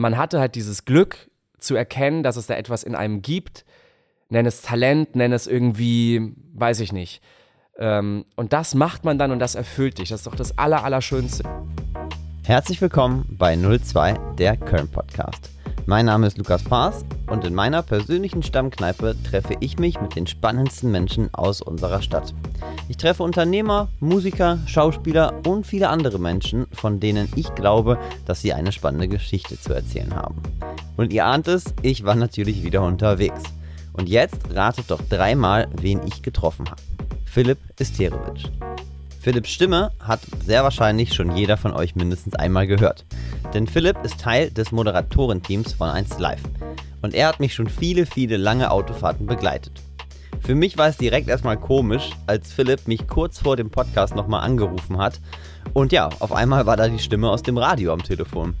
[0.00, 3.64] man hatte halt dieses Glück zu erkennen, dass es da etwas in einem gibt.
[4.30, 7.22] Nenn es Talent, nenn es irgendwie, weiß ich nicht.
[7.78, 10.08] Ähm, und das macht man dann und das erfüllt dich.
[10.08, 11.44] Das ist doch das Aller, Allerschönste.
[12.44, 15.50] Herzlich willkommen bei 02, der Köln Podcast.
[15.90, 20.28] Mein Name ist Lukas Paas und in meiner persönlichen Stammkneipe treffe ich mich mit den
[20.28, 22.32] spannendsten Menschen aus unserer Stadt.
[22.88, 28.52] Ich treffe Unternehmer, Musiker, Schauspieler und viele andere Menschen, von denen ich glaube, dass sie
[28.52, 30.40] eine spannende Geschichte zu erzählen haben.
[30.96, 33.42] Und ihr ahnt es, ich war natürlich wieder unterwegs.
[33.92, 36.82] Und jetzt ratet doch dreimal, wen ich getroffen habe.
[37.24, 38.44] Philipp Isterowitsch.
[39.20, 43.04] Philipps Stimme hat sehr wahrscheinlich schon jeder von euch mindestens einmal gehört.
[43.52, 46.40] Denn Philipp ist Teil des Moderatorenteams von 1 Live.
[47.02, 49.74] Und er hat mich schon viele, viele lange Autofahrten begleitet.
[50.40, 54.40] Für mich war es direkt erstmal komisch, als Philipp mich kurz vor dem Podcast nochmal
[54.40, 55.20] angerufen hat.
[55.74, 58.54] Und ja, auf einmal war da die Stimme aus dem Radio am Telefon.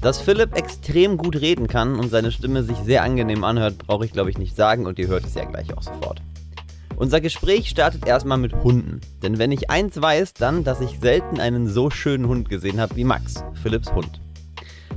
[0.00, 4.12] Dass Philipp extrem gut reden kann und seine Stimme sich sehr angenehm anhört, brauche ich
[4.12, 6.20] glaube ich nicht sagen und ihr hört es ja gleich auch sofort.
[6.98, 9.00] Unser Gespräch startet erstmal mit Hunden.
[9.22, 12.96] Denn wenn ich eins weiß, dann, dass ich selten einen so schönen Hund gesehen habe
[12.96, 14.20] wie Max, Philipps Hund.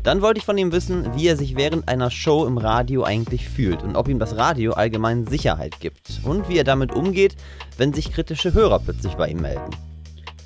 [0.02, 3.48] Dann wollte ich von ihm wissen, wie er sich während einer Show im Radio eigentlich
[3.48, 7.36] fühlt und ob ihm das Radio allgemein Sicherheit gibt und wie er damit umgeht,
[7.78, 9.70] wenn sich kritische Hörer plötzlich bei ihm melden.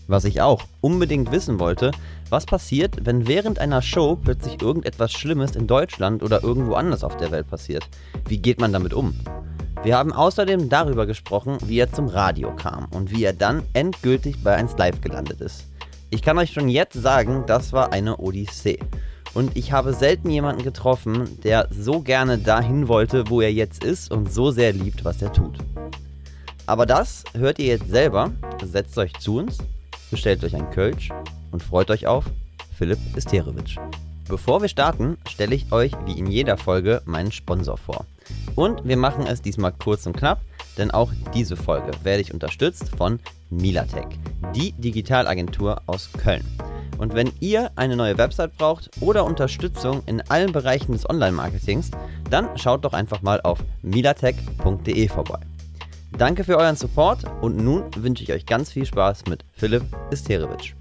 [0.07, 1.91] Was ich auch unbedingt wissen wollte,
[2.29, 7.15] was passiert, wenn während einer Show plötzlich irgendetwas Schlimmes in Deutschland oder irgendwo anders auf
[7.15, 7.87] der Welt passiert?
[8.27, 9.17] Wie geht man damit um?
[9.83, 14.43] Wir haben außerdem darüber gesprochen, wie er zum Radio kam und wie er dann endgültig
[14.43, 15.65] bei 1 Live gelandet ist.
[16.09, 18.79] Ich kann euch schon jetzt sagen, das war eine Odyssee.
[19.33, 24.11] Und ich habe selten jemanden getroffen, der so gerne dahin wollte, wo er jetzt ist
[24.11, 25.57] und so sehr liebt, was er tut.
[26.65, 28.31] Aber das hört ihr jetzt selber.
[28.63, 29.57] Setzt euch zu uns,
[30.09, 31.09] bestellt euch ein Kölsch
[31.51, 32.25] und freut euch auf
[32.77, 33.77] Philipp Isterowitsch.
[34.27, 38.05] Bevor wir starten, stelle ich euch wie in jeder Folge meinen Sponsor vor.
[38.55, 40.41] Und wir machen es diesmal kurz und knapp,
[40.77, 43.19] denn auch diese Folge werde ich unterstützt von
[43.49, 44.07] Milatech,
[44.55, 46.43] die Digitalagentur aus Köln.
[46.97, 51.91] Und wenn ihr eine neue Website braucht oder Unterstützung in allen Bereichen des Online-Marketings,
[52.29, 55.39] dann schaut doch einfach mal auf milatech.de vorbei.
[56.17, 60.73] Danke für euren Support und nun wünsche ich euch ganz viel Spaß mit Philipp Isterewitsch.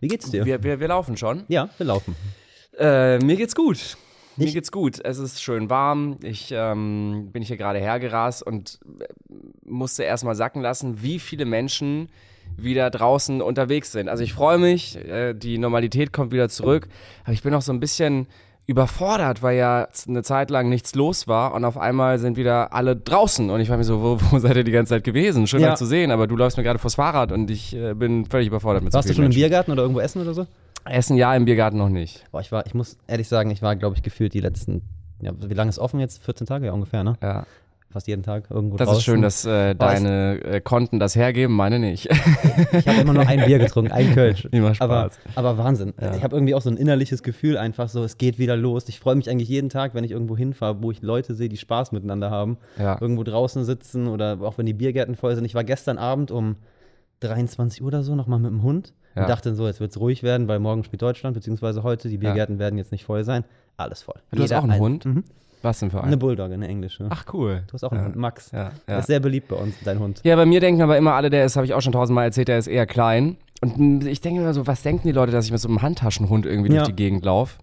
[0.00, 0.44] Wie geht's dir?
[0.44, 1.44] Wir, wir, wir laufen schon.
[1.48, 2.14] Ja, wir laufen.
[2.78, 3.96] Äh, mir geht's gut.
[4.36, 5.00] Mir geht's gut.
[5.02, 6.18] Es ist schön warm.
[6.22, 9.06] Ich ähm, bin hier gerade hergerast und äh,
[9.64, 12.10] musste erstmal sacken lassen, wie viele Menschen
[12.56, 14.08] wieder draußen unterwegs sind.
[14.08, 16.88] Also ich freue mich, äh, die Normalität kommt wieder zurück,
[17.24, 18.26] aber ich bin auch so ein bisschen
[18.66, 22.96] überfordert, weil ja eine Zeit lang nichts los war und auf einmal sind wieder alle
[22.96, 25.46] draußen und ich war mir so, wo, wo seid ihr die ganze Zeit gewesen?
[25.46, 25.72] Schön ja.
[25.72, 28.48] euch zu sehen, aber du läufst mir gerade vors Fahrrad und ich äh, bin völlig
[28.48, 29.38] überfordert mit Warst so du schon Menschen.
[29.38, 30.46] im Biergarten oder irgendwo essen oder so?
[30.84, 32.24] Essen ja, im Biergarten noch nicht.
[32.30, 34.82] Boah, ich war, ich muss ehrlich sagen, ich war, glaube ich, gefühlt die letzten,
[35.20, 36.24] ja, wie lange ist offen jetzt?
[36.24, 37.16] 14 Tage ja ungefähr, ne?
[37.22, 37.44] Ja
[37.96, 38.98] fast jeden Tag irgendwo Das draußen.
[38.98, 42.04] ist schön, dass äh, deine äh, Konten das hergeben, meine nicht.
[42.72, 44.44] ich habe immer nur ein Bier getrunken, ein Kölsch.
[44.52, 45.18] Immer Spaß.
[45.34, 45.94] Aber, aber Wahnsinn.
[45.98, 46.14] Ja.
[46.14, 48.86] Ich habe irgendwie auch so ein innerliches Gefühl einfach so, es geht wieder los.
[48.90, 51.56] Ich freue mich eigentlich jeden Tag, wenn ich irgendwo hinfahre, wo ich Leute sehe, die
[51.56, 52.58] Spaß miteinander haben.
[52.78, 52.98] Ja.
[53.00, 55.46] Irgendwo draußen sitzen oder auch wenn die Biergärten voll sind.
[55.46, 56.56] Ich war gestern Abend um
[57.20, 59.22] 23 Uhr oder so nochmal mit dem Hund ja.
[59.22, 62.10] und dachte so, jetzt wird es ruhig werden, weil morgen spielt Deutschland, beziehungsweise heute.
[62.10, 63.44] Die Biergärten werden jetzt nicht voll sein.
[63.78, 64.20] Alles voll.
[64.32, 65.06] Du Jeder hast auch einen Hund?
[65.06, 65.24] Mhm.
[65.62, 66.06] Was denn für ein?
[66.06, 67.06] Eine Bulldogge, eine englische.
[67.10, 67.62] Ach cool.
[67.66, 68.06] Du hast auch einen ja.
[68.06, 68.50] Hund, Max.
[68.52, 68.70] Ja, ja.
[68.86, 70.20] Der ist sehr beliebt bei uns, dein Hund.
[70.24, 72.48] Ja, bei mir denken aber immer alle, der ist, habe ich auch schon tausendmal erzählt,
[72.48, 73.36] der ist eher klein.
[73.62, 76.46] Und ich denke immer so, was denken die Leute, dass ich mit so einem Handtaschenhund
[76.46, 77.58] irgendwie durch die Gegend laufe?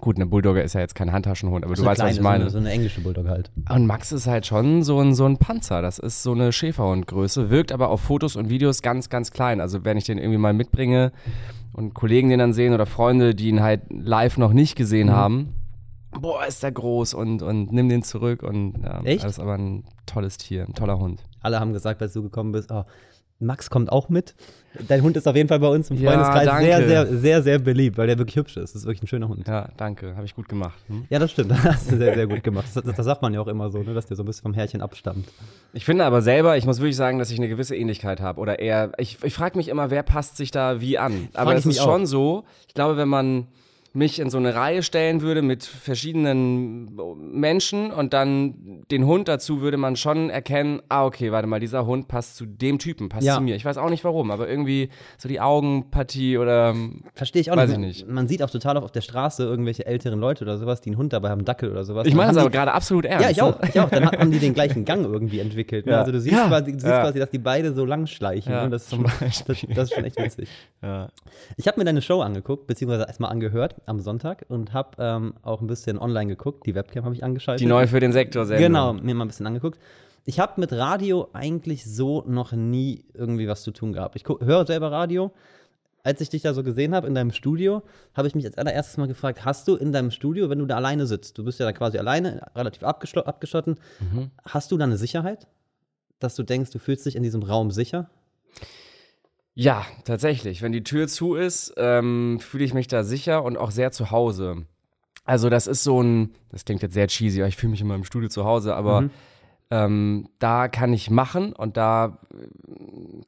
[0.00, 2.38] Gut, eine Bulldogge ist ja jetzt kein Handtaschenhund, aber du weißt, kleine, was ich meine.
[2.38, 3.50] So eine, so eine englische Bulldogge halt.
[3.70, 5.82] Und Max ist halt schon so ein, so ein Panzer.
[5.82, 9.60] Das ist so eine Schäferhundgröße, wirkt aber auf Fotos und Videos ganz, ganz klein.
[9.60, 11.12] Also wenn ich den irgendwie mal mitbringe
[11.72, 15.12] und Kollegen den dann sehen oder Freunde, die ihn halt live noch nicht gesehen mhm.
[15.12, 15.54] haben,
[16.20, 18.42] boah, ist der groß und, und nimm den zurück.
[18.42, 19.24] Und ja, Echt?
[19.24, 21.22] das ist aber ein tolles Tier, ein toller Hund.
[21.40, 22.84] Alle haben gesagt, als du gekommen bist, oh,
[23.40, 24.34] Max kommt auch mit.
[24.88, 27.58] Dein Hund ist auf jeden Fall bei uns im Freundeskreis ja, sehr, sehr, sehr, sehr
[27.58, 28.74] beliebt, weil der wirklich hübsch ist.
[28.74, 29.46] Das ist wirklich ein schöner Hund.
[29.46, 30.16] Ja, danke.
[30.16, 30.78] Habe ich gut gemacht.
[30.88, 31.04] Hm?
[31.10, 31.50] Ja, das stimmt.
[31.54, 32.66] Das hast du sehr, sehr gut gemacht.
[32.74, 34.42] Das, das, das, sagt man ja auch immer so, ne, dass der so ein bisschen
[34.42, 35.26] vom Härchen abstammt.
[35.72, 38.40] Ich finde aber selber, ich muss wirklich sagen, dass ich eine gewisse Ähnlichkeit habe.
[38.40, 41.28] Oder eher, ich, ich frage mich immer, wer passt sich da wie an.
[41.34, 42.06] Aber es ist schon auch.
[42.06, 43.46] so, ich glaube, wenn man
[43.96, 49.60] mich in so eine Reihe stellen würde mit verschiedenen Menschen und dann den Hund dazu,
[49.60, 53.24] würde man schon erkennen, ah, okay, warte mal, dieser Hund passt zu dem Typen, passt
[53.24, 53.36] ja.
[53.36, 53.54] zu mir.
[53.54, 56.74] Ich weiß auch nicht warum, aber irgendwie so die Augenpartie oder.
[57.14, 58.00] Verstehe ich auch weiß nicht.
[58.00, 58.08] Ich nicht.
[58.08, 60.98] Man sieht auch total oft auf der Straße irgendwelche älteren Leute oder sowas, die einen
[60.98, 62.08] Hund dabei haben, Dackel oder sowas.
[62.08, 63.24] Ich meine das aber gerade absolut ernst.
[63.24, 63.90] Ja, ich auch, ich auch.
[63.90, 65.86] Dann haben die den gleichen Gang irgendwie entwickelt.
[65.86, 65.92] Ne?
[65.92, 66.00] Ja.
[66.00, 66.48] Also du siehst, ja.
[66.48, 68.52] quasi, du siehst quasi, dass die beide so lang schleichen.
[68.52, 68.70] Ne?
[68.70, 70.48] das, ist schon, das, das, ist schon echt witzig.
[71.56, 75.60] Ich habe mir deine Show angeguckt, beziehungsweise erstmal angehört am Sonntag und habe ähm, auch
[75.60, 76.66] ein bisschen online geguckt.
[76.66, 77.60] Die Webcam habe ich angeschaltet.
[77.60, 78.62] Die neue für den Sektor selber.
[78.62, 79.78] Genau, mir mal ein bisschen angeguckt.
[80.24, 84.16] Ich habe mit Radio eigentlich so noch nie irgendwie was zu tun gehabt.
[84.16, 85.32] Ich höre selber Radio.
[86.02, 87.82] Als ich dich da so gesehen habe in deinem Studio,
[88.14, 90.76] habe ich mich als allererstes mal gefragt, hast du in deinem Studio, wenn du da
[90.76, 94.30] alleine sitzt, du bist ja da quasi alleine, relativ abgeschotten, mhm.
[94.44, 95.46] hast du da eine Sicherheit?
[96.18, 98.10] Dass du denkst, du fühlst dich in diesem Raum sicher?
[99.54, 100.62] Ja, tatsächlich.
[100.62, 104.10] Wenn die Tür zu ist, ähm, fühle ich mich da sicher und auch sehr zu
[104.10, 104.66] Hause.
[105.24, 107.86] Also das ist so ein, das klingt jetzt sehr cheesy, aber ich fühle mich in
[107.86, 109.10] meinem Studio zu Hause, aber mhm.
[109.70, 112.18] ähm, da kann ich machen und da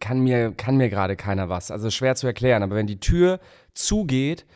[0.00, 1.70] kann mir, kann mir gerade keiner was.
[1.70, 3.38] Also schwer zu erklären, aber wenn die Tür
[3.72, 4.46] zugeht,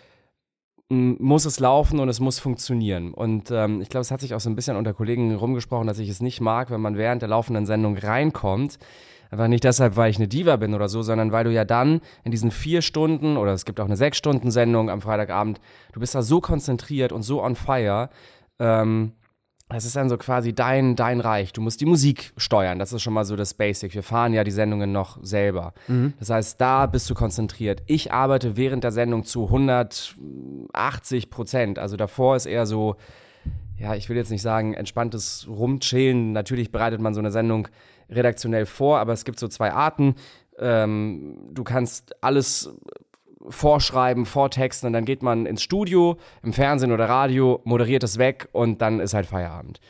[0.88, 3.14] muss es laufen und es muss funktionieren.
[3.14, 6.00] Und ähm, ich glaube, es hat sich auch so ein bisschen unter Kollegen rumgesprochen, dass
[6.00, 8.80] ich es nicht mag, wenn man während der laufenden Sendung reinkommt
[9.30, 12.00] Einfach nicht deshalb, weil ich eine Diva bin oder so, sondern weil du ja dann
[12.24, 15.60] in diesen vier Stunden oder es gibt auch eine sechs Stunden Sendung am Freitagabend,
[15.92, 18.10] du bist da so konzentriert und so on fire.
[18.58, 19.12] Ähm,
[19.70, 21.52] das ist dann so quasi dein, dein Reich.
[21.52, 22.80] Du musst die Musik steuern.
[22.80, 23.94] Das ist schon mal so das Basic.
[23.94, 25.74] Wir fahren ja die Sendungen noch selber.
[25.86, 26.14] Mhm.
[26.18, 27.84] Das heißt, da bist du konzentriert.
[27.86, 31.78] Ich arbeite während der Sendung zu 180 Prozent.
[31.78, 32.96] Also davor ist eher so,
[33.78, 36.32] ja, ich will jetzt nicht sagen, entspanntes Rumchillen.
[36.32, 37.68] Natürlich bereitet man so eine Sendung
[38.10, 40.14] redaktionell vor, aber es gibt so zwei Arten.
[40.58, 42.74] Ähm, du kannst alles
[43.48, 48.48] vorschreiben, vortexten und dann geht man ins Studio, im Fernsehen oder Radio, moderiert es weg
[48.52, 49.80] und dann ist halt Feierabend.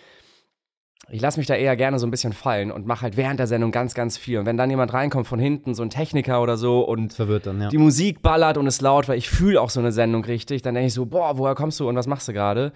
[1.13, 3.49] Ich lasse mich da eher gerne so ein bisschen fallen und mache halt während der
[3.49, 4.39] Sendung ganz, ganz viel.
[4.39, 7.69] Und wenn dann jemand reinkommt von hinten, so ein Techniker oder so und dann, ja.
[7.69, 10.75] die Musik ballert und ist laut, weil ich fühle auch so eine Sendung richtig, dann
[10.75, 12.73] denke ich so, boah, woher kommst du und was machst du gerade?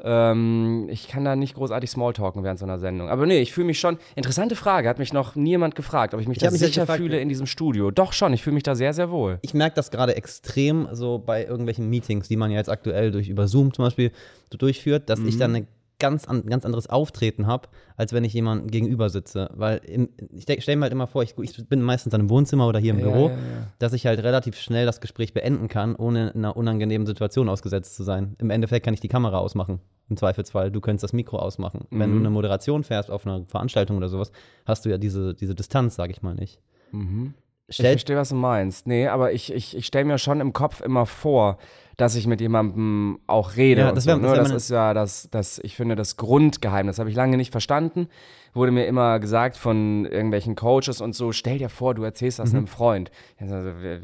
[0.00, 3.08] Ähm, ich kann da nicht großartig Smalltalken während so einer Sendung.
[3.08, 3.98] Aber nee, ich fühle mich schon.
[4.16, 7.20] Interessante Frage, hat mich noch niemand gefragt, ob ich mich ich da sicher gefragt, fühle
[7.20, 7.90] in diesem Studio.
[7.90, 9.38] Doch schon, ich fühle mich da sehr, sehr wohl.
[9.42, 13.28] Ich merke das gerade extrem so bei irgendwelchen Meetings, die man ja jetzt aktuell durch
[13.28, 14.10] über Zoom zum Beispiel
[14.50, 15.28] durchführt, dass mhm.
[15.28, 15.66] ich dann eine
[15.98, 19.50] ganz, an, ganz anderes Auftreten habe, als wenn ich jemandem gegenüber sitze.
[19.54, 22.66] Weil im, ich stelle mir halt immer vor, ich, ich, bin meistens dann im Wohnzimmer
[22.66, 23.38] oder hier im ja, Büro, ja, ja.
[23.78, 27.94] dass ich halt relativ schnell das Gespräch beenden kann, ohne in einer unangenehmen Situation ausgesetzt
[27.94, 28.36] zu sein.
[28.38, 30.70] Im Endeffekt kann ich die Kamera ausmachen, im Zweifelsfall.
[30.70, 31.86] Du könntest das Mikro ausmachen.
[31.90, 32.00] Mhm.
[32.00, 32.22] Wenn du mhm.
[32.22, 34.32] eine Moderation fährst auf einer Veranstaltung oder sowas,
[34.66, 36.60] hast du ja diese, diese Distanz, sage ich mal nicht.
[36.90, 37.34] Mhm.
[37.68, 38.86] ich verstehe, was du meinst.
[38.86, 41.58] Nee, aber ich, ich, ich stelle mir schon im Kopf immer vor,
[41.96, 43.82] dass ich mit jemandem auch rede.
[43.82, 44.28] Ja, das, wär, so, ne?
[44.28, 46.98] das, das ist ja das, das, ich finde, das Grundgeheimnis.
[46.98, 48.08] Habe ich lange nicht verstanden.
[48.52, 52.52] Wurde mir immer gesagt von irgendwelchen Coaches und so, stell dir vor, du erzählst das
[52.52, 52.58] mhm.
[52.58, 53.10] einem Freund.
[53.38, 53.54] Also,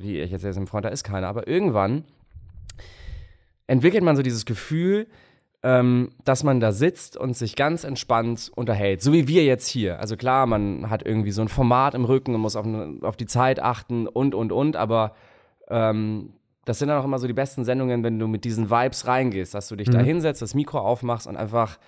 [0.01, 1.29] wie, ich erzähle es einem Freund, da ist keiner.
[1.29, 2.05] Aber irgendwann
[3.67, 5.07] entwickelt man so dieses Gefühl,
[5.63, 9.03] ähm, dass man da sitzt und sich ganz entspannt unterhält.
[9.03, 10.01] So wie wir jetzt hier.
[10.01, 12.67] Also klar, man hat irgendwie so ein Format im Rücken und muss auf,
[13.03, 15.15] auf die Zeit achten und, und, und, aber
[15.69, 16.33] ähm,
[16.71, 19.55] das sind dann auch immer so die besten Sendungen, wenn du mit diesen Vibes reingehst,
[19.55, 19.93] dass du dich mhm.
[19.93, 21.81] da hinsetzt, das Mikro aufmachst und einfach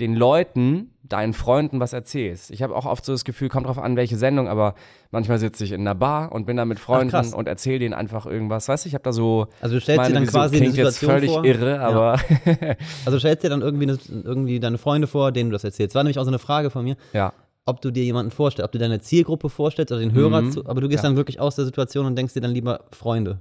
[0.00, 2.50] den Leuten, deinen Freunden was erzählst.
[2.50, 4.74] Ich habe auch oft so das Gefühl, kommt drauf an, welche Sendung, aber
[5.12, 7.94] manchmal sitze ich in einer Bar und bin da mit Freunden Ach, und erzähle denen
[7.94, 8.66] einfach irgendwas.
[8.66, 9.46] Weißt du, ich habe da so.
[9.60, 11.44] Also du stellst dir dann quasi klingt jetzt völlig vor.
[11.44, 12.18] irre, aber.
[12.44, 12.74] Ja.
[13.04, 15.94] also du stellst dir dann irgendwie, eine, irgendwie deine Freunde vor, denen du das erzählst.
[15.94, 16.96] War nämlich auch so eine Frage von mir.
[17.12, 17.32] Ja.
[17.64, 20.50] Ob du dir jemanden vorstellst, ob du deine Zielgruppe vorstellst oder den Hörer, mhm.
[20.50, 21.08] zu, aber du gehst ja.
[21.08, 23.38] dann wirklich aus der Situation und denkst dir dann lieber Freunde.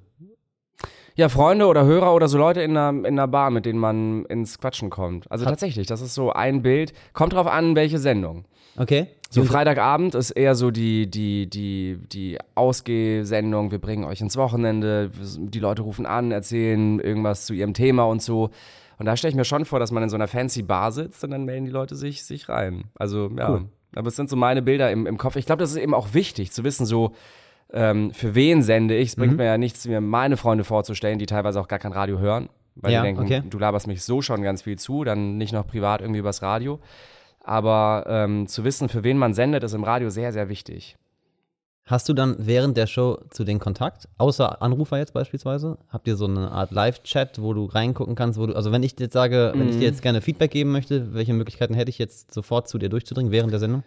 [1.18, 4.26] Ja, Freunde oder Hörer oder so Leute in einer, in einer Bar, mit denen man
[4.26, 5.32] ins Quatschen kommt.
[5.32, 6.94] Also tatsächlich, das ist so ein Bild.
[7.14, 8.44] Kommt drauf an, welche Sendung.
[8.78, 9.08] Okay.
[9.30, 13.72] So Freitagabend ist eher so die, die, die, die Ausgehsendung.
[13.72, 15.10] Wir bringen euch ins Wochenende.
[15.38, 18.50] Die Leute rufen an, erzählen irgendwas zu ihrem Thema und so.
[18.98, 21.24] Und da stelle ich mir schon vor, dass man in so einer fancy Bar sitzt
[21.24, 22.86] und dann melden die Leute sich, sich rein.
[22.98, 23.52] Also, ja.
[23.52, 23.66] Cool.
[23.96, 25.38] Aber es sind so meine Bilder im, im Kopf.
[25.38, 27.14] Ich glaube, das ist eben auch wichtig zu wissen, so,
[27.76, 29.10] ähm, für wen sende ich.
[29.10, 29.38] Es bringt mhm.
[29.38, 32.94] mir ja nichts, mir meine Freunde vorzustellen, die teilweise auch gar kein Radio hören, weil
[32.94, 33.44] ja, die denken, okay.
[33.48, 36.80] du laberst mich so schon ganz viel zu, dann nicht noch privat irgendwie übers Radio.
[37.42, 40.98] Aber ähm, zu wissen, für wen man sendet, ist im Radio sehr, sehr wichtig.
[41.88, 45.78] Hast du dann während der Show zu den Kontakt, außer Anrufer jetzt beispielsweise?
[45.90, 49.00] Habt ihr so eine Art Live-Chat, wo du reingucken kannst, wo du, also wenn ich
[49.00, 49.60] jetzt sage, mhm.
[49.60, 49.84] wenn ich dir mhm.
[49.84, 53.52] jetzt gerne Feedback geben möchte, welche Möglichkeiten hätte ich jetzt sofort zu dir durchzudringen während
[53.52, 53.84] der Sendung?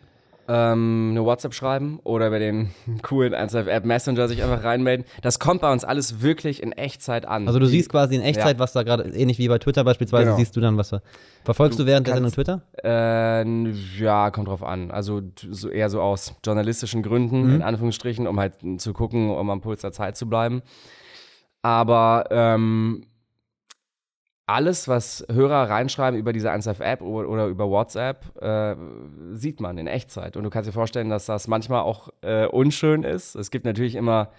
[0.48, 2.70] Ähm, eine WhatsApp schreiben oder bei den
[3.02, 5.04] coolen 1 App Messenger sich einfach reinmelden.
[5.22, 7.46] Das kommt bei uns alles wirklich in Echtzeit an.
[7.46, 8.58] Also du siehst quasi in Echtzeit, ja.
[8.58, 10.36] was da gerade, ähnlich wie bei Twitter beispielsweise, genau.
[10.36, 11.02] siehst du dann, was da.
[11.44, 13.44] Verfolgst du, du während kannst, der Sendung Twitter?
[13.44, 14.90] Äh, ja, kommt drauf an.
[14.90, 17.54] Also so eher so aus journalistischen Gründen, mhm.
[17.56, 20.62] in Anführungsstrichen, um halt zu gucken, um am Puls der Zeit zu bleiben.
[21.62, 23.04] Aber ähm,
[24.48, 28.76] alles, was Hörer reinschreiben über diese 1F-App oder, über WhatsApp, äh,
[29.34, 30.36] sieht man in Echtzeit.
[30.36, 33.34] Und du kannst dir vorstellen, dass das manchmal auch äh, unschön ist.
[33.34, 34.30] Es gibt natürlich immer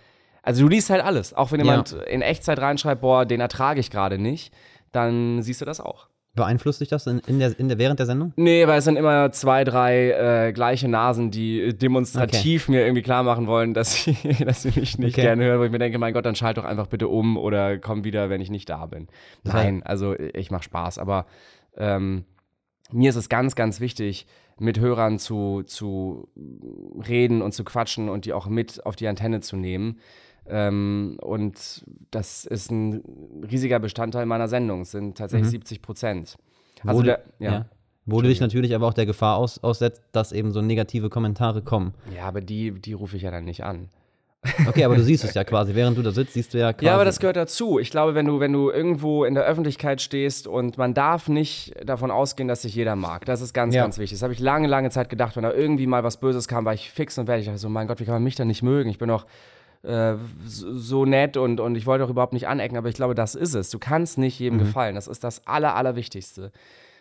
[0.41, 1.33] Also du liest halt alles.
[1.33, 2.01] Auch wenn jemand ja.
[2.03, 4.53] in Echtzeit reinschreibt, boah, den ertrage ich gerade nicht,
[4.91, 6.07] dann siehst du das auch.
[6.39, 8.31] Beeinflusst dich das in, in, der, in der, während der Sendung?
[8.37, 12.71] Nee, weil es sind immer zwei, drei äh, gleiche Nasen, die demonstrativ okay.
[12.71, 14.15] mir irgendwie klar machen wollen, dass sie,
[14.45, 15.23] dass sie mich nicht okay.
[15.23, 17.77] gerne hören, wo ich mir denke, mein Gott, dann schalt doch einfach bitte um oder
[17.77, 19.07] komm wieder, wenn ich nicht da bin.
[19.43, 21.25] Das Nein, also ich mache Spaß, aber
[21.75, 22.23] ähm,
[22.91, 24.25] mir ist es ganz, ganz wichtig,
[24.59, 26.29] mit Hörern zu, zu
[27.07, 29.99] reden und zu quatschen und die auch mit auf die Antenne zu nehmen.
[30.49, 33.03] Ähm, und das ist ein
[33.49, 34.81] riesiger Bestandteil meiner Sendung.
[34.81, 35.51] Es sind tatsächlich mhm.
[35.51, 36.37] 70 Prozent.
[36.85, 37.51] Also, der, ja.
[37.51, 37.65] ja.
[38.05, 41.61] Wo du dich natürlich aber auch der Gefahr aus, aussetzt, dass eben so negative Kommentare
[41.61, 41.93] kommen.
[42.15, 43.89] Ja, aber die, die rufe ich ja dann nicht an.
[44.67, 45.75] Okay, aber du siehst es ja quasi.
[45.75, 46.85] Während du da sitzt, siehst du ja quasi.
[46.85, 47.77] Ja, aber das gehört dazu.
[47.77, 51.73] Ich glaube, wenn du, wenn du irgendwo in der Öffentlichkeit stehst und man darf nicht
[51.83, 53.25] davon ausgehen, dass sich jeder mag.
[53.25, 53.83] Das ist ganz, ja.
[53.83, 54.17] ganz wichtig.
[54.17, 55.35] Das habe ich lange, lange Zeit gedacht.
[55.35, 57.43] Wenn da irgendwie mal was Böses kam, war ich fix und fertig.
[57.43, 58.89] Ich dachte so, mein Gott, wie kann man mich denn nicht mögen?
[58.89, 59.25] Ich bin doch
[59.83, 63.35] äh, so nett und, und ich wollte doch überhaupt nicht anecken, aber ich glaube, das
[63.35, 63.69] ist es.
[63.69, 64.63] Du kannst nicht jedem mhm.
[64.63, 64.95] gefallen.
[64.95, 66.51] Das ist das Aller, Allerwichtigste.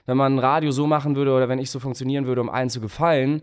[0.07, 2.71] Wenn man ein Radio so machen würde oder wenn ich so funktionieren würde, um allen
[2.71, 3.43] zu gefallen,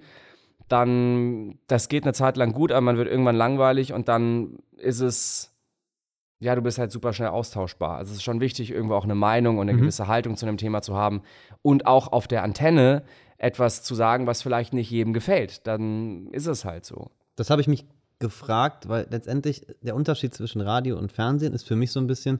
[0.67, 4.99] dann, das geht eine Zeit lang gut, aber man wird irgendwann langweilig und dann ist
[4.99, 5.53] es,
[6.39, 7.97] ja, du bist halt super schnell austauschbar.
[7.97, 9.81] Also es ist schon wichtig, irgendwo auch eine Meinung und eine mhm.
[9.81, 11.21] gewisse Haltung zu einem Thema zu haben
[11.61, 13.03] und auch auf der Antenne
[13.37, 15.67] etwas zu sagen, was vielleicht nicht jedem gefällt.
[15.67, 17.11] Dann ist es halt so.
[17.35, 17.85] Das habe ich mich
[18.19, 22.39] gefragt, weil letztendlich der Unterschied zwischen Radio und Fernsehen ist für mich so ein bisschen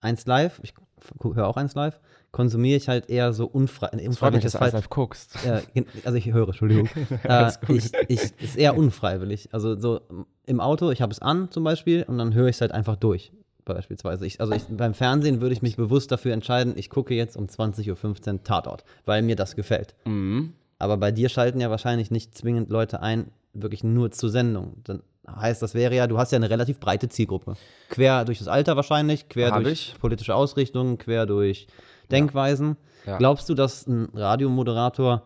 [0.00, 0.74] eins live, ich
[1.22, 2.00] höre auch eins live,
[2.30, 3.88] konsumiere ich halt eher so unfrei.
[3.88, 5.36] Äh, unfreiwillig, dass du eins live guckst.
[5.46, 5.62] Äh,
[6.04, 6.88] also ich höre, Entschuldigung.
[7.24, 9.48] äh, ich, ich, ist eher unfreiwillig.
[9.52, 10.00] Also so
[10.46, 12.96] im Auto, ich habe es an zum Beispiel und dann höre ich es halt einfach
[12.96, 13.32] durch.
[13.64, 14.24] Beispielsweise.
[14.24, 17.44] Ich, also ich, beim Fernsehen würde ich mich bewusst dafür entscheiden, ich gucke jetzt um
[17.44, 19.94] 20.15 Uhr Tatort, weil mir das gefällt.
[20.06, 20.54] Mhm.
[20.78, 24.82] Aber bei dir schalten ja wahrscheinlich nicht zwingend Leute ein, wirklich nur zur Sendung.
[24.84, 27.54] Dann heißt, das wäre ja, du hast ja eine relativ breite Zielgruppe.
[27.88, 30.00] Quer durch das Alter wahrscheinlich, quer Hab durch ich.
[30.00, 31.66] politische Ausrichtungen, quer durch
[32.10, 32.76] Denkweisen.
[33.04, 33.12] Ja.
[33.12, 33.18] Ja.
[33.18, 35.22] Glaubst du, dass ein Radiomoderator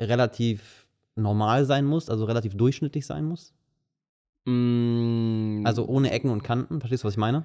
[0.00, 3.52] relativ normal sein muss, also relativ durchschnittlich sein muss?
[4.46, 5.62] Mm.
[5.64, 7.44] Also ohne Ecken und Kanten, verstehst du, was ich meine?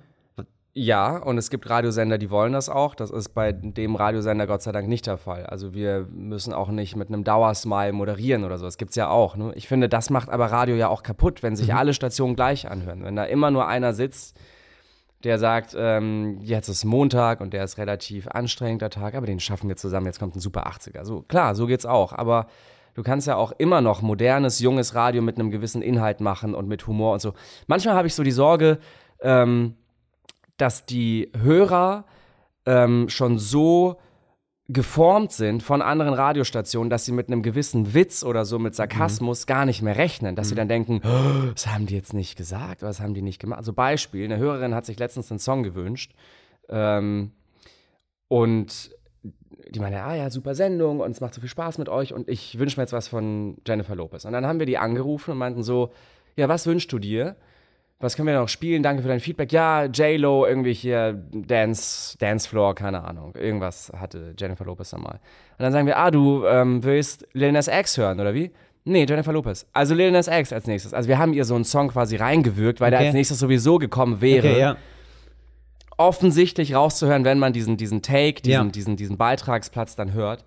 [0.74, 2.96] Ja, und es gibt Radiosender, die wollen das auch.
[2.96, 5.46] Das ist bei dem Radiosender Gott sei Dank nicht der Fall.
[5.46, 8.64] Also wir müssen auch nicht mit einem Dauersmile moderieren oder so.
[8.64, 9.36] Das gibt es ja auch.
[9.36, 9.52] Ne?
[9.56, 11.76] Ich finde, das macht aber Radio ja auch kaputt, wenn sich mhm.
[11.76, 13.04] alle Stationen gleich anhören.
[13.04, 14.40] Wenn da immer nur einer sitzt,
[15.26, 19.68] der sagt, ähm, jetzt ist Montag und der ist relativ anstrengender Tag, aber den schaffen
[19.68, 21.04] wir zusammen, jetzt kommt ein super 80er.
[21.04, 22.14] So, klar, so geht's auch.
[22.14, 22.48] Aber
[22.94, 26.70] du kannst ja auch immer noch modernes, junges Radio mit einem gewissen Inhalt machen und
[26.70, 27.34] mit Humor und so.
[27.68, 28.80] Manchmal habe ich so die Sorge,
[29.22, 29.76] ähm,
[30.62, 32.06] dass die Hörer
[32.66, 33.98] ähm, schon so
[34.68, 39.46] geformt sind von anderen Radiostationen, dass sie mit einem gewissen Witz oder so mit Sarkasmus
[39.46, 39.48] mhm.
[39.48, 40.50] gar nicht mehr rechnen, dass mhm.
[40.50, 43.58] sie dann denken, oh, was haben die jetzt nicht gesagt, was haben die nicht gemacht.
[43.58, 46.14] Also Beispiel, eine Hörerin hat sich letztens einen Song gewünscht
[46.70, 47.32] ähm,
[48.28, 48.92] und
[49.70, 52.30] die meinte, ah ja, super Sendung und es macht so viel Spaß mit euch und
[52.30, 54.26] ich wünsche mir jetzt was von Jennifer Lopez.
[54.26, 55.92] Und dann haben wir die angerufen und meinten so,
[56.36, 57.36] ja, was wünschst du dir?
[58.02, 58.84] Was können wir noch spielen?
[58.84, 59.52] Danke für dein Feedback.
[59.52, 63.36] Ja, J-Lo, irgendwie hier Dance, Dancefloor, keine Ahnung.
[63.36, 65.20] Irgendwas hatte Jennifer Lopez dann mal.
[65.58, 68.52] Und dann sagen wir, ah, du ähm, willst Lil Nas X hören, oder wie?
[68.84, 69.68] Nee, Jennifer Lopez.
[69.74, 70.94] Also Lil Nas X als nächstes.
[70.94, 72.98] Also wir haben ihr so einen Song quasi reingewirkt, weil okay.
[72.98, 74.50] der als nächstes sowieso gekommen wäre.
[74.50, 74.78] Okay, ja.
[75.98, 78.72] Offensichtlich rauszuhören, wenn man diesen, diesen Take, diesen, ja.
[78.72, 80.46] diesen, diesen Beitragsplatz dann hört.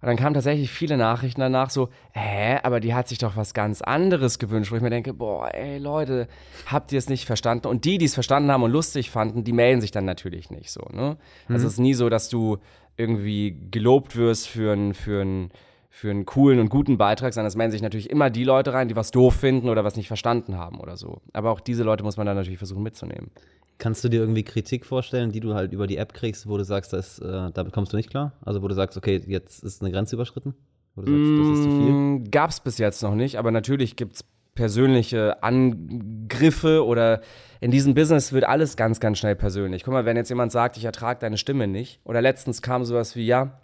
[0.00, 3.52] Und dann kamen tatsächlich viele Nachrichten danach so, hä, aber die hat sich doch was
[3.52, 6.28] ganz anderes gewünscht, wo ich mir denke, boah, ey Leute,
[6.66, 7.66] habt ihr es nicht verstanden?
[7.66, 10.70] Und die, die es verstanden haben und lustig fanden, die melden sich dann natürlich nicht
[10.70, 10.82] so.
[10.92, 11.16] Ne?
[11.48, 11.54] Mhm.
[11.54, 12.58] Also es ist nie so, dass du
[12.96, 15.50] irgendwie gelobt wirst für einen für einen
[15.98, 18.86] für einen coolen und guten Beitrag, sondern es melden sich natürlich immer die Leute rein,
[18.86, 21.22] die was doof finden oder was nicht verstanden haben oder so.
[21.32, 23.32] Aber auch diese Leute muss man dann natürlich versuchen mitzunehmen.
[23.78, 26.64] Kannst du dir irgendwie Kritik vorstellen, die du halt über die App kriegst, wo du
[26.64, 28.32] sagst, dass, äh, damit kommst du nicht klar?
[28.42, 30.54] Also wo du sagst, okay, jetzt ist eine Grenze überschritten?
[30.94, 31.92] Wo du sagst, das ist zu viel?
[31.92, 34.24] Mm, Gab es bis jetzt noch nicht, aber natürlich gibt es
[34.54, 37.22] persönliche Angriffe oder
[37.60, 39.82] in diesem Business wird alles ganz, ganz schnell persönlich.
[39.82, 43.16] Guck mal, wenn jetzt jemand sagt, ich ertrage deine Stimme nicht, oder letztens kam sowas
[43.16, 43.58] wie, ja,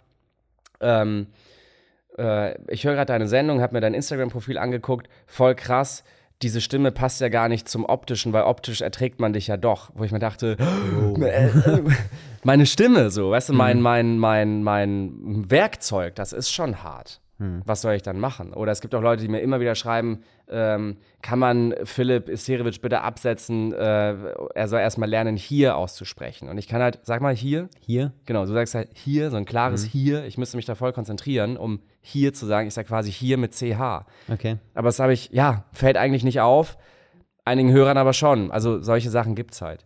[0.81, 1.27] ähm,
[2.17, 6.03] äh, ich höre gerade deine Sendung, habe mir dein Instagram-Profil angeguckt, voll krass,
[6.41, 9.91] diese Stimme passt ja gar nicht zum optischen, weil optisch erträgt man dich ja doch.
[9.95, 10.57] Wo ich mir dachte,
[11.15, 11.21] oh.
[11.21, 11.49] Äh,
[12.43, 13.83] meine Stimme so, weißt du, mein, mhm.
[13.83, 17.21] mein, mein, mein Werkzeug, das ist schon hart.
[17.37, 17.61] Hm.
[17.65, 18.53] Was soll ich dann machen?
[18.53, 22.79] Oder es gibt auch Leute, die mir immer wieder schreiben, ähm, kann man Philipp Isterewitsch
[22.79, 24.15] bitte absetzen, äh,
[24.53, 26.47] er soll erstmal lernen, hier auszusprechen.
[26.47, 27.67] Und ich kann halt, sag mal hier.
[27.81, 28.13] Hier?
[28.25, 29.89] Genau, du sagst halt hier, so ein klares mhm.
[29.89, 30.25] hier.
[30.25, 32.67] Ich müsste mich da voll konzentrieren, um hier zu sagen.
[32.67, 34.05] Ich sage quasi hier mit CH.
[34.31, 34.57] Okay.
[34.73, 36.77] Aber das habe ich, ja, fällt eigentlich nicht auf.
[37.43, 38.49] einigen Hörern aber schon.
[38.49, 39.85] Also solche Sachen gibt's halt.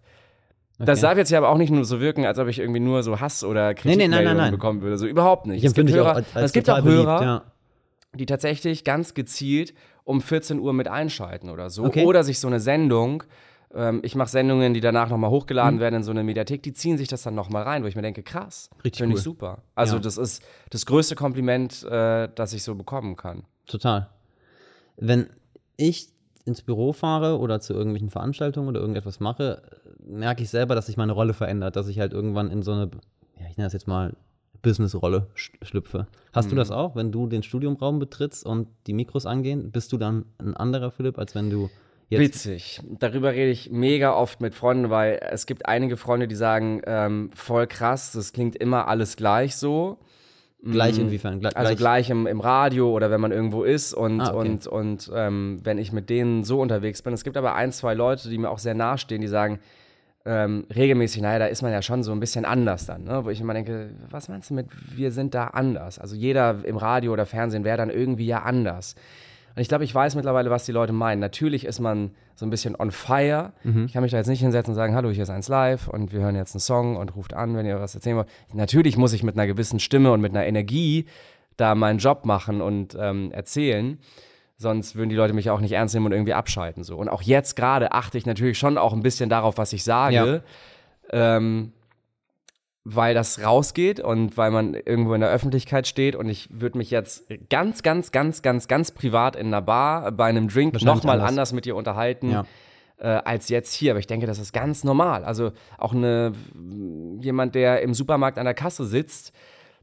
[0.79, 1.07] Das Okay.
[1.07, 3.19] darf jetzt ja aber auch nicht nur so wirken, als ob ich irgendwie nur so
[3.19, 4.51] Hass oder Nee, nee, nein, Kritik nein, nein.
[4.51, 4.98] bekommen würde.
[4.98, 5.57] So überhaupt nicht.
[5.59, 7.43] Ich es gibt Hörer, auch es gibt auch beliebt, Hörer, ja.
[8.15, 9.74] die tatsächlich ganz gezielt
[10.05, 11.83] um 14 Uhr mit einschalten oder so.
[11.83, 12.05] Okay.
[12.05, 13.24] Oder sich so eine Sendung,
[13.75, 15.79] ähm, ich mache Sendungen, die danach nochmal hochgeladen Mhm.
[15.81, 18.01] werden in so eine Mediathek, die ziehen sich das dann nochmal rein, wo ich mir
[18.01, 19.17] denke, krass, Richtig finde cool.
[19.19, 19.59] ich super.
[19.75, 20.01] Also Ja.
[20.01, 23.43] das ist das größte Kompliment, äh, das ich so bekommen kann.
[23.67, 24.09] Total.
[24.98, 25.27] Wenn
[25.77, 26.07] ich
[26.45, 29.62] ins Büro fahre oder zu irgendwelchen Veranstaltungen oder irgendetwas mache,
[30.10, 32.89] merke ich selber, dass sich meine Rolle verändert, dass ich halt irgendwann in so eine,
[33.39, 34.16] ja, ich nenne das jetzt mal
[34.62, 36.08] Business-Rolle sch schlüpfe.
[36.34, 39.72] Hast du das auch, wenn du den Studiumraum betrittst und die Mikros angehen?
[39.72, 41.70] Bist du dann ein anderer Philipp, als wenn du
[42.10, 42.20] jetzt.
[42.20, 42.82] Witzig.
[43.00, 47.30] Darüber rede ich mega oft mit Freunden, weil es gibt einige Freunde, die sagen, ähm,
[47.34, 50.00] voll krass, das klingt immer alles gleich so.
[50.62, 51.39] Gleich inwiefern?
[51.39, 54.50] Gleich, Also gleich im, im Radio oder wenn man irgendwo ist und, Ah, okay.
[54.50, 57.13] und, und ähm, wenn ich mit denen so unterwegs bin.
[57.13, 59.60] Es gibt aber ein, zwei Leute, die mir auch sehr nahestehen, die sagen
[60.29, 63.25] ähm, regelmäßig, naja, da ist man ja schon so ein bisschen anders dann, ne?
[63.25, 65.98] wo ich immer denke, was meinst du mit, wir sind da anders?
[65.98, 68.93] Also jeder im Radio oder Fernsehen wäre dann irgendwie ja anders.
[69.55, 71.19] Und ich glaube, ich weiß mittlerweile, was die Leute meinen.
[71.19, 73.53] Natürlich ist man so ein bisschen on fire.
[73.88, 76.13] Ich kann mich da jetzt nicht hinsetzen und sagen, hallo, hier ist eins live und
[76.13, 78.29] wir hören jetzt einen Song und ruft an, wenn ihr was erzählen wollt.
[78.53, 81.07] Natürlich muss ich mit einer gewissen Stimme und mit einer Energie
[81.57, 83.98] da meinen Job machen und ähm, erzählen.
[84.62, 86.84] Sonst würden die Leute mich auch nicht ernst nehmen und irgendwie abschalten.
[86.84, 86.98] So.
[86.98, 90.44] Und auch jetzt gerade achte ich natürlich schon auch ein bisschen darauf, was ich sage.
[91.12, 91.72] Ähm,
[92.84, 96.92] weil das rausgeht und weil man irgendwo in der Öffentlichkeit steht und ich würde mich
[96.92, 101.30] jetzt ganz, ganz, ganz, ganz, ganz privat in einer Bar bei einem Drink nochmal anders.
[101.30, 102.32] anders mit dir unterhalten.
[102.32, 102.46] Ja.
[102.98, 105.24] Äh, als jetzt hier, aber ich denke, das ist ganz normal.
[105.24, 106.34] Also auch eine,
[107.22, 109.32] jemand, der im Supermarkt an der Kasse sitzt,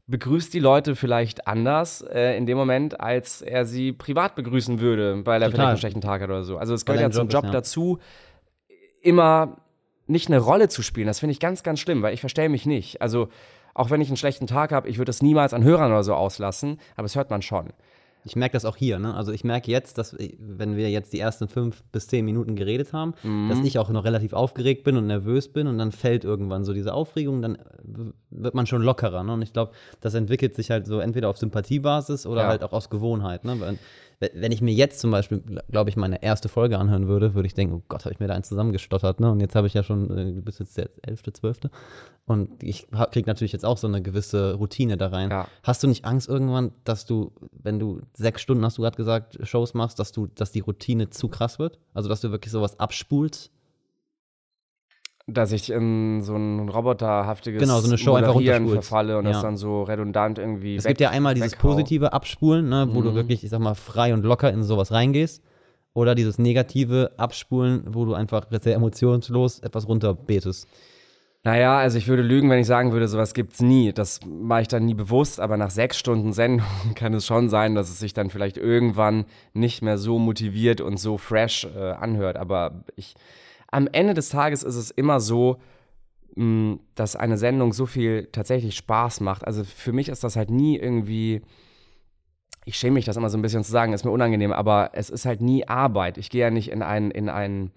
[0.07, 5.25] begrüßt die Leute vielleicht anders äh, in dem Moment, als er sie privat begrüßen würde,
[5.25, 5.51] weil er Total.
[5.51, 6.57] vielleicht einen schlechten Tag hat oder so.
[6.57, 7.51] Also es gehört ja zum Job ist, Job ja.
[7.51, 7.99] dazu,
[9.01, 9.57] immer
[10.07, 11.07] nicht eine Rolle zu spielen.
[11.07, 13.01] Das finde ich ganz, ganz schlimm, weil ich verstelle mich nicht.
[13.01, 13.27] Also
[13.73, 16.15] auch wenn ich einen schlechten Tag habe, ich würde das niemals an Hörern oder so
[16.15, 17.73] auslassen, aber es hört man schon.
[18.27, 19.15] Ich merke das auch hier, ne?
[19.15, 22.55] Also ich merke jetzt, dass ich- wenn wir jetzt die ersten fünf bis zehn Minuten
[22.55, 23.13] geredet haben,
[23.49, 26.73] dass ich auch noch relativ aufgeregt bin und nervös bin und dann fällt irgendwann so
[26.73, 27.59] diese Aufregung, dann äh,
[28.29, 29.33] wird man schon lockerer, ne?
[29.33, 32.47] Und ich glaube, das entwickelt sich halt so entweder auf Sympathiebasis oder Ja.
[32.49, 33.59] halt auch aus Gewohnheit, ne?
[33.59, 33.79] Weil,
[34.19, 37.53] wenn ich mir jetzt zum Beispiel, glaube ich, meine erste Folge anhören würde, würde ich
[37.53, 39.31] denken, oh Gott, habe ich mir da eins zusammengestottert, ne?
[39.31, 41.69] Und jetzt habe ich ja schon, äh, du bist jetzt der elfte, zwölfte.
[42.25, 45.29] Und ich ha- krieg natürlich jetzt auch so eine gewisse Routine da rein.
[45.29, 45.47] Ja.
[45.63, 49.37] Hast du nicht Angst irgendwann, dass du, wenn du sechs Stunden, hast du gerade gesagt,
[49.43, 51.77] Shows machst, dass du, dass die Routine zu krass wird?
[51.93, 53.51] Also, dass du wirklich sowas abspulst?
[55.29, 58.87] Dass ich in so ein roboterhaftiges Genau, so eine Show einfach Moderieren runterspulst.
[58.89, 59.31] verfalle und Ja.
[59.33, 61.67] das dann so redundant irgendwie Es weg- gibt ja einmal dieses weghau.
[61.67, 63.15] positive Abspulen, ne, wo du Mhm.
[63.15, 65.43] wirklich, ich sag mal, frei und locker in sowas reingehst.
[65.93, 70.67] Oder dieses negative Abspulen, wo du einfach sehr emotionslos etwas runterbetest.
[71.43, 73.91] Naja, also ich würde lügen, wenn ich sagen würde, sowas gibt's nie.
[73.93, 77.75] Das mache ich dann nie bewusst, aber nach sechs Stunden Sendung kann es schon sein,
[77.75, 82.37] dass es sich dann vielleicht irgendwann nicht mehr so motiviert und so fresh äh, anhört.
[82.37, 83.15] Aber ich,
[83.71, 85.57] am Ende des Tages ist es immer so,
[86.35, 89.45] mh, dass eine Sendung so viel tatsächlich Spaß macht.
[89.45, 91.41] Also für mich ist das halt nie irgendwie.
[92.65, 95.09] Ich schäme mich, das immer so ein bisschen zu sagen, ist mir unangenehm, aber es
[95.09, 96.17] ist halt nie Arbeit.
[96.17, 97.71] Ich gehe ja nicht in einen, in einen,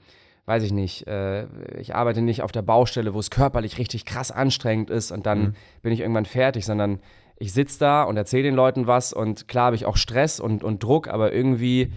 [0.46, 1.46] weiß ich nicht, äh,
[1.78, 5.54] ich arbeite nicht auf der Baustelle, wo es körperlich richtig krass anstrengend ist und dann
[5.82, 6.98] bin ich irgendwann fertig, sondern
[7.36, 10.64] ich sitze da und erzähle den Leuten was und klar habe ich auch Stress und,
[10.64, 11.92] und Druck, aber irgendwie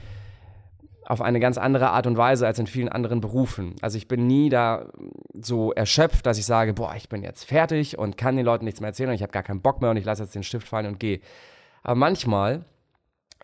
[1.05, 3.75] auf eine ganz andere Art und Weise als in vielen anderen Berufen.
[3.81, 4.87] Also ich bin nie da
[5.33, 8.79] so erschöpft, dass ich sage, boah, ich bin jetzt fertig und kann den Leuten nichts
[8.79, 10.67] mehr erzählen und ich habe gar keinen Bock mehr und ich lasse jetzt den Stift
[10.67, 11.19] fallen und gehe.
[11.81, 12.65] Aber manchmal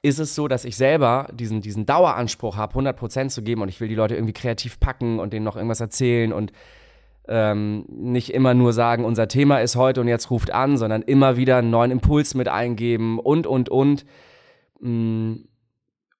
[0.01, 3.81] ist es so, dass ich selber diesen, diesen Daueranspruch habe, 100% zu geben und ich
[3.81, 6.53] will die Leute irgendwie kreativ packen und denen noch irgendwas erzählen und
[7.27, 11.37] ähm, nicht immer nur sagen, unser Thema ist heute und jetzt ruft an, sondern immer
[11.37, 14.05] wieder einen neuen Impuls mit eingeben und, und, und.
[14.79, 15.48] Mm,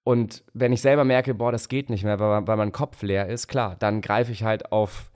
[0.10, 3.28] Und wenn ich selber merke, boah, das geht nicht mehr, weil, weil mein Kopf leer
[3.28, 5.12] ist, klar, dann greife ich halt auf,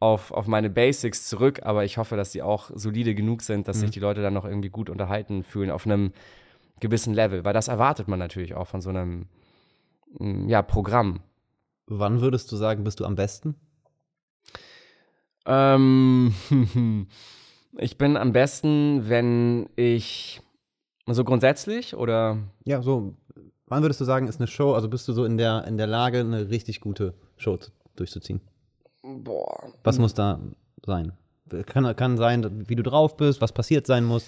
[0.00, 3.78] auf, auf meine Basics zurück, aber ich hoffe, dass die auch solide genug sind, dass
[3.78, 6.12] sich die Leute dann noch irgendwie gut unterhalten fühlen auf einem
[6.80, 9.28] gewissen Level, weil das erwartet man natürlich auch von so einem
[10.18, 11.20] mm, ja, Programm.
[11.86, 13.54] Wann würdest du sagen, bist du am besten?
[15.46, 16.34] Ähm,
[17.78, 20.42] ich bin am besten, wenn ich
[21.06, 23.14] so grundsätzlich oder Ja, so.
[23.72, 25.86] Wann würdest du sagen, ist eine Show, also bist du so in der, in der
[25.86, 28.42] Lage, eine richtig gute Show zu- durchzuziehen?
[29.02, 30.40] boah, Was muss da
[30.84, 31.12] sein?
[31.64, 34.26] Kann, kann sein, wie du drauf bist, was passiert sein muss.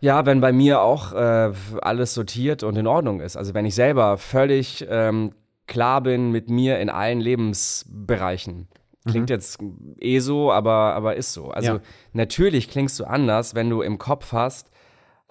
[0.00, 1.52] Ja, wenn bei mir auch äh,
[1.82, 3.36] alles sortiert und in Ordnung ist.
[3.36, 5.32] Also wenn ich selber völlig ähm,
[5.66, 8.68] klar bin mit mir in allen Lebensbereichen.
[9.08, 9.34] Klingt mhm.
[9.34, 9.58] jetzt
[9.98, 11.50] eh so, aber, aber ist so.
[11.50, 11.80] Also ja.
[12.12, 14.70] natürlich klingst du anders, wenn du im Kopf hast,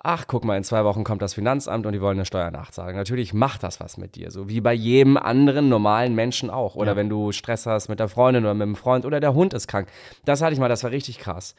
[0.03, 2.95] ach, guck mal, in zwei Wochen kommt das Finanzamt und die wollen eine Steuer nachzahlen.
[2.95, 6.75] Natürlich macht das was mit dir, so wie bei jedem anderen normalen Menschen auch.
[6.75, 6.95] Oder ja.
[6.97, 9.67] wenn du Stress hast mit der Freundin oder mit dem Freund oder der Hund ist
[9.67, 9.87] krank.
[10.25, 11.55] Das hatte ich mal, das war richtig krass.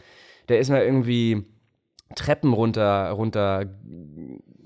[0.51, 1.47] Der ist mir irgendwie
[2.15, 3.65] Treppen runter, runter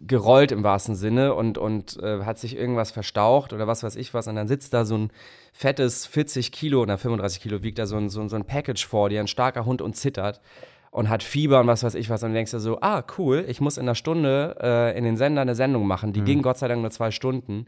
[0.09, 4.12] gerollt im wahrsten Sinne und, und äh, hat sich irgendwas verstaucht oder was weiß ich
[4.12, 4.27] was.
[4.27, 5.12] Und dann sitzt da so ein
[5.53, 9.09] fettes 40 Kilo oder 35 Kilo wiegt da so ein, so, so ein Package vor
[9.09, 10.41] dir, ein starker Hund und zittert
[10.90, 12.22] und hat Fieber und was weiß ich was.
[12.22, 15.16] Und du denkst dir so, ah, cool, ich muss in einer Stunde äh, in den
[15.16, 16.12] Sender eine Sendung machen.
[16.12, 16.24] Die mhm.
[16.24, 17.66] ging Gott sei Dank nur zwei Stunden.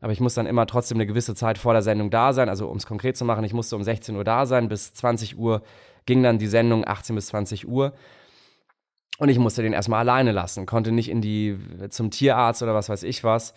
[0.00, 2.48] Aber ich muss dann immer trotzdem eine gewisse Zeit vor der Sendung da sein.
[2.48, 4.68] Also um es konkret zu machen, ich musste um 16 Uhr da sein.
[4.68, 5.62] Bis 20 Uhr
[6.06, 7.92] ging dann die Sendung, 18 bis 20 Uhr.
[9.18, 11.56] Und ich musste den erstmal alleine lassen, konnte nicht in die
[11.90, 13.54] zum Tierarzt oder was weiß ich was.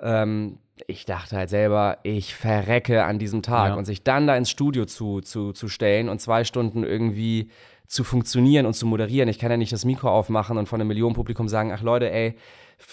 [0.00, 3.70] Ähm, ich dachte halt selber, ich verrecke an diesem Tag.
[3.70, 3.74] Ja.
[3.74, 7.50] Und sich dann da ins Studio zu, zu, zu stellen und zwei Stunden irgendwie
[7.88, 9.28] zu funktionieren und zu moderieren.
[9.28, 12.36] Ich kann ja nicht das Mikro aufmachen und von einem Millionenpublikum sagen, ach Leute, ey,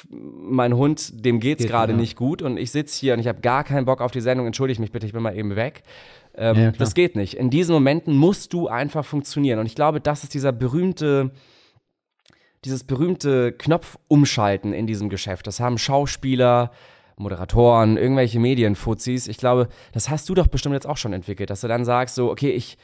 [0.10, 1.98] mein Hund, dem geht's Geht, gerade ja.
[1.98, 4.48] nicht gut und ich sitze hier und ich habe gar keinen Bock auf die Sendung,
[4.48, 5.84] entschuldige mich bitte, ich bin mal eben weg.
[6.34, 7.36] Ähm, ja, das geht nicht.
[7.36, 9.60] In diesen Momenten musst du einfach funktionieren.
[9.60, 11.32] Und ich glaube, das ist dieser berühmte,
[12.64, 15.46] dieses berühmte Knopf umschalten in diesem Geschäft.
[15.46, 16.72] Das haben Schauspieler,
[17.18, 19.28] Moderatoren, irgendwelche Medienfuzis.
[19.28, 22.16] Ich glaube, das hast du doch bestimmt jetzt auch schon entwickelt, dass du dann sagst,
[22.16, 22.78] so, okay, ich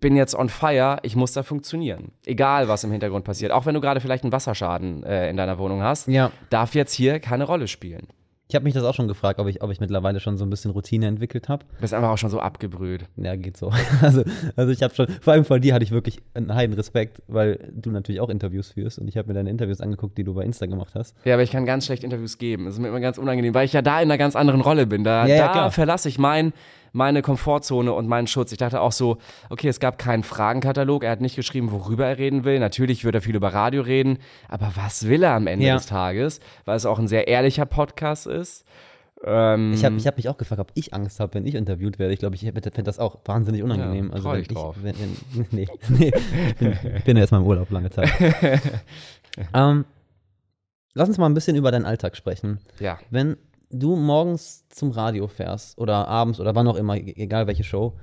[0.00, 2.12] bin jetzt on fire, ich muss da funktionieren.
[2.26, 3.52] Egal, was im Hintergrund passiert.
[3.52, 6.30] Auch wenn du gerade vielleicht einen Wasserschaden äh, in deiner Wohnung hast, ja.
[6.50, 8.08] darf jetzt hier keine Rolle spielen.
[8.50, 10.50] Ich habe mich das auch schon gefragt, ob ich, ob ich mittlerweile schon so ein
[10.50, 11.64] bisschen Routine entwickelt habe.
[11.76, 13.04] Du bist einfach auch schon so abgebrüht.
[13.16, 13.72] Ja, geht so.
[14.02, 14.24] Also,
[14.56, 17.70] also ich habe schon, vor allem von dir hatte ich wirklich einen heiden Respekt, weil
[17.72, 20.42] du natürlich auch Interviews führst und ich habe mir deine Interviews angeguckt, die du bei
[20.42, 21.14] Insta gemacht hast.
[21.24, 22.64] Ja, aber ich kann ganz schlecht Interviews geben.
[22.64, 24.86] Das ist mir immer ganz unangenehm, weil ich ja da in einer ganz anderen Rolle
[24.86, 25.04] bin.
[25.04, 26.52] Da, ja, ja, da verlasse ich mein
[26.92, 28.52] meine Komfortzone und meinen Schutz.
[28.52, 31.04] Ich dachte auch so, okay, es gab keinen Fragenkatalog.
[31.04, 32.58] Er hat nicht geschrieben, worüber er reden will.
[32.58, 35.74] Natürlich wird er viel über Radio reden, aber was will er am Ende ja.
[35.74, 36.40] des Tages?
[36.64, 38.64] Weil es auch ein sehr ehrlicher Podcast ist.
[39.22, 41.98] Ähm, ich habe ich hab mich auch gefragt, ob ich Angst habe, wenn ich interviewt
[41.98, 42.14] werde.
[42.14, 44.08] Ich glaube, ich fände das auch wahnsinnig unangenehm.
[44.08, 44.76] Ja, also wenn ich, drauf.
[44.80, 46.12] Wenn, wenn, nee, nee,
[46.48, 48.10] ich bin, bin ja erstmal im Urlaub lange Zeit.
[49.54, 49.84] ähm,
[50.94, 52.60] lass uns mal ein bisschen über deinen Alltag sprechen.
[52.78, 52.98] Ja.
[53.10, 53.36] Wenn
[53.70, 57.96] du morgens zum Radio fährst oder abends oder wann auch immer, e-, egal welche Show,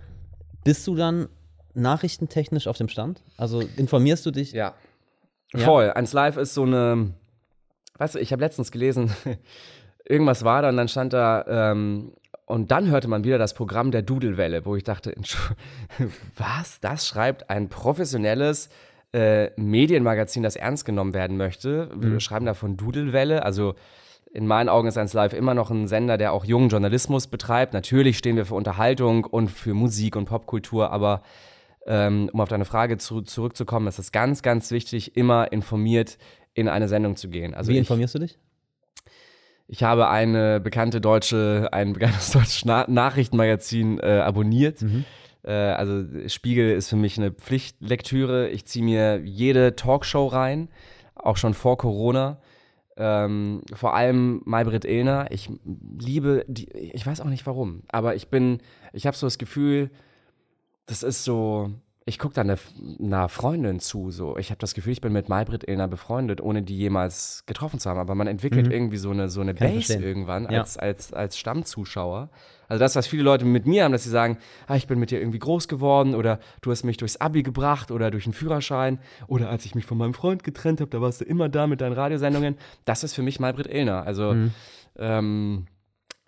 [0.63, 1.27] bist du dann
[1.73, 3.21] nachrichtentechnisch auf dem Stand?
[3.37, 4.51] Also informierst du dich?
[4.51, 4.73] Ja.
[5.53, 5.59] ja?
[5.59, 5.91] Voll.
[5.91, 7.13] Eins Live ist so eine,
[7.97, 9.11] weißt du, ich habe letztens gelesen,
[10.05, 12.13] irgendwas war da und dann stand da, ähm,
[12.45, 15.13] und dann hörte man wieder das Programm der Dudelwelle, wo ich dachte,
[16.37, 16.79] was?
[16.79, 18.69] Das schreibt ein professionelles
[19.13, 21.89] äh, Medienmagazin, das ernst genommen werden möchte.
[21.93, 22.19] Wir mhm.
[22.21, 23.75] schreiben da von Dudelwelle, also
[24.37, 27.73] in meinen Augen ist 1 Live immer noch ein Sender, der auch jungen Journalismus betreibt.
[27.73, 31.23] Natürlich stehen wir für Unterhaltung und für Musik und Popkultur, aber
[31.87, 36.19] ähm, um auf deine Frage zu, zurückzukommen, ist es ganz, ganz wichtig, immer informiert
[36.53, 37.55] in eine Sendung zu gehen.
[37.55, 38.37] Also Wie informierst ich, du dich?
[39.67, 44.83] Ich habe eine bekannte deutsche, ein bekanntes deutsches Na Nachrichtenmagazin äh, abonniert.
[44.83, 45.03] Mhm.
[45.45, 48.49] Äh, also Spiegel ist für mich eine Pflichtlektüre.
[48.49, 50.69] Ich ziehe mir jede Talkshow rein,
[51.15, 52.39] auch schon vor Corona.
[52.97, 55.27] Ähm, vor allem Maybrit Illner.
[55.29, 55.49] Ich
[55.99, 58.59] liebe die, ich weiß auch nicht warum, aber ich bin,
[58.91, 59.91] ich habe so das Gefühl,
[60.87, 61.71] das ist so,
[62.07, 62.57] ich gucke da einer
[63.03, 64.37] eine Freundin zu, so.
[64.37, 67.89] Ich habe das Gefühl, ich bin mit Maybrit Illner befreundet, ohne die jemals getroffen zu
[67.89, 67.99] haben.
[67.99, 68.71] Aber man entwickelt mhm.
[68.71, 70.59] irgendwie so eine, so eine Base irgendwann ja.
[70.59, 72.29] als, als, als Stammzuschauer.
[72.69, 75.11] Also das, was viele Leute mit mir haben, dass sie sagen, ah, ich bin mit
[75.11, 78.99] dir irgendwie groß geworden oder du hast mich durchs Abi gebracht oder durch einen Führerschein
[79.27, 81.81] oder als ich mich von meinem Freund getrennt habe, da warst du immer da mit
[81.81, 82.55] deinen Radiosendungen.
[82.85, 84.03] Das ist für mich Malbrit Illner.
[84.05, 84.51] Also mhm.
[84.97, 85.67] ähm,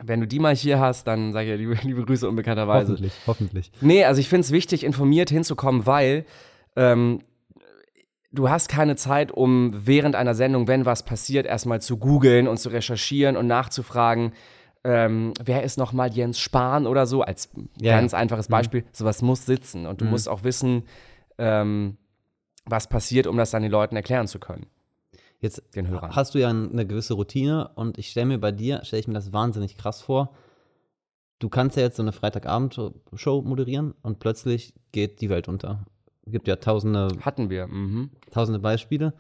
[0.04, 2.94] wenn du die mal hier hast, dann sage ich ja liebe, liebe Grüße unbekannterweise.
[2.94, 3.72] Hoffentlich, hoffentlich.
[3.82, 6.26] Nee, also ich finde es wichtig, informiert hinzukommen, weil
[6.76, 7.20] ähm,
[8.32, 12.58] du hast keine Zeit, um während einer Sendung, wenn was passiert, erstmal zu googeln und
[12.58, 14.34] zu recherchieren und nachzufragen,
[14.84, 17.98] ähm, wer ist nochmal Jens Spahn oder so, als ja.
[17.98, 18.48] ganz einfaches.
[18.48, 18.82] Beispiel.
[18.82, 18.86] Mhm.
[18.94, 20.12] Sowas muss sitzen und du mhm.
[20.12, 20.84] musst auch wissen,
[21.38, 21.98] ähm,
[22.66, 24.68] was passiert, um das dann den Leuten erklären zu können.
[25.42, 26.16] Jetzt den Hörern.
[26.16, 29.14] hast du ja eine gewisse Routine und ich stelle mir bei dir, stelle ich mir
[29.14, 30.36] das wahnsinnig krass vor.
[31.40, 35.86] Du kannst ja jetzt so eine Freitagabend-Show moderieren und plötzlich geht die Welt unter.
[36.26, 37.08] Es gibt ja tausende.
[37.22, 37.68] Hatten wir.
[37.68, 38.12] Mhm.
[38.32, 39.14] Tausende Beispiele.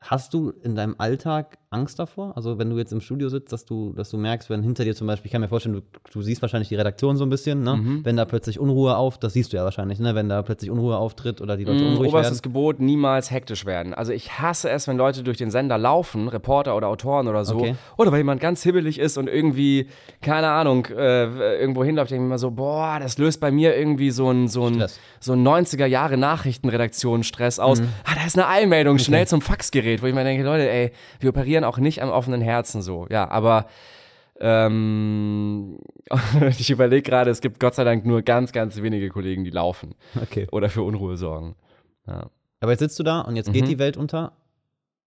[0.00, 2.32] Hast du in deinem Alltag Angst davor?
[2.36, 4.96] Also wenn du jetzt im Studio sitzt, dass du, dass du merkst, wenn hinter dir
[4.96, 7.62] zum Beispiel, ich kann mir vorstellen, du, du siehst wahrscheinlich die Redaktion so ein bisschen,
[7.62, 7.76] ne?
[7.76, 8.04] Mhm.
[8.04, 10.16] Wenn da plötzlich Unruhe auf, das siehst du ja wahrscheinlich, ne?
[10.16, 12.42] Wenn da plötzlich Unruhe auftritt oder die Leute mhm, unruhig oberstes werden.
[12.42, 13.94] Gebot, niemals hektisch werden.
[13.94, 17.58] Also ich hasse es, wenn Leute durch den Sender laufen, Reporter oder Autoren oder so,
[17.58, 17.76] okay.
[17.96, 19.86] oder weil jemand ganz hibbelig ist und irgendwie,
[20.22, 24.10] keine Ahnung, äh, irgendwo hinläuft, denke ich mir so, boah, das löst bei mir irgendwie
[24.10, 24.86] so ein, so ein,
[25.20, 27.80] so ein 90er Jahre Nachrichtenredaktion Stress aus.
[27.80, 27.90] Mhm.
[28.02, 29.04] Ah, da ist eine Eilmeldung, okay.
[29.04, 32.40] schnell zum Faxgerät, wo ich mir denke, Leute, ey, wir operieren auch nicht am offenen
[32.40, 33.06] Herzen so.
[33.10, 33.66] Ja, aber
[34.40, 35.78] ähm,
[36.58, 39.94] ich überlege gerade, es gibt Gott sei Dank nur ganz, ganz wenige Kollegen, die laufen.
[40.20, 40.48] Okay.
[40.50, 41.56] Oder für Unruhe sorgen.
[42.06, 42.30] Ja.
[42.60, 43.68] Aber jetzt sitzt du da und jetzt geht mhm.
[43.68, 44.32] die Welt unter.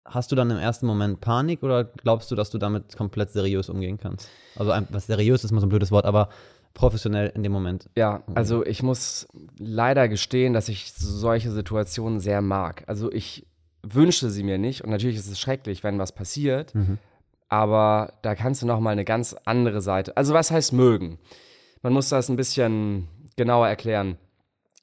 [0.05, 3.69] Hast du dann im ersten Moment Panik oder glaubst du, dass du damit komplett seriös
[3.69, 4.31] umgehen kannst?
[4.57, 6.31] Also was seriös ist mal so ein blödes Wort, aber
[6.73, 7.91] professionell in dem Moment.
[7.97, 12.85] Ja, also ich muss leider gestehen, dass ich solche Situationen sehr mag.
[12.87, 13.47] Also ich
[13.95, 16.99] wünsche sie mir nicht und natürlich ist es schrecklich, wenn was passiert, mhm.
[17.49, 20.17] aber da kannst du noch mal eine ganz andere Seite.
[20.17, 21.19] Also was heißt mögen?
[21.83, 24.19] Man muss das ein bisschen genauer erklären.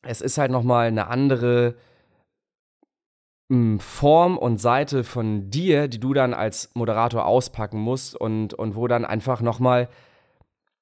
[0.01, 1.75] Es ist halt noch mal eine andere
[3.49, 8.75] hm, Form und Seite von dir, die du dann als Moderator auspacken musst und, und
[8.75, 9.89] wo dann einfach noch mal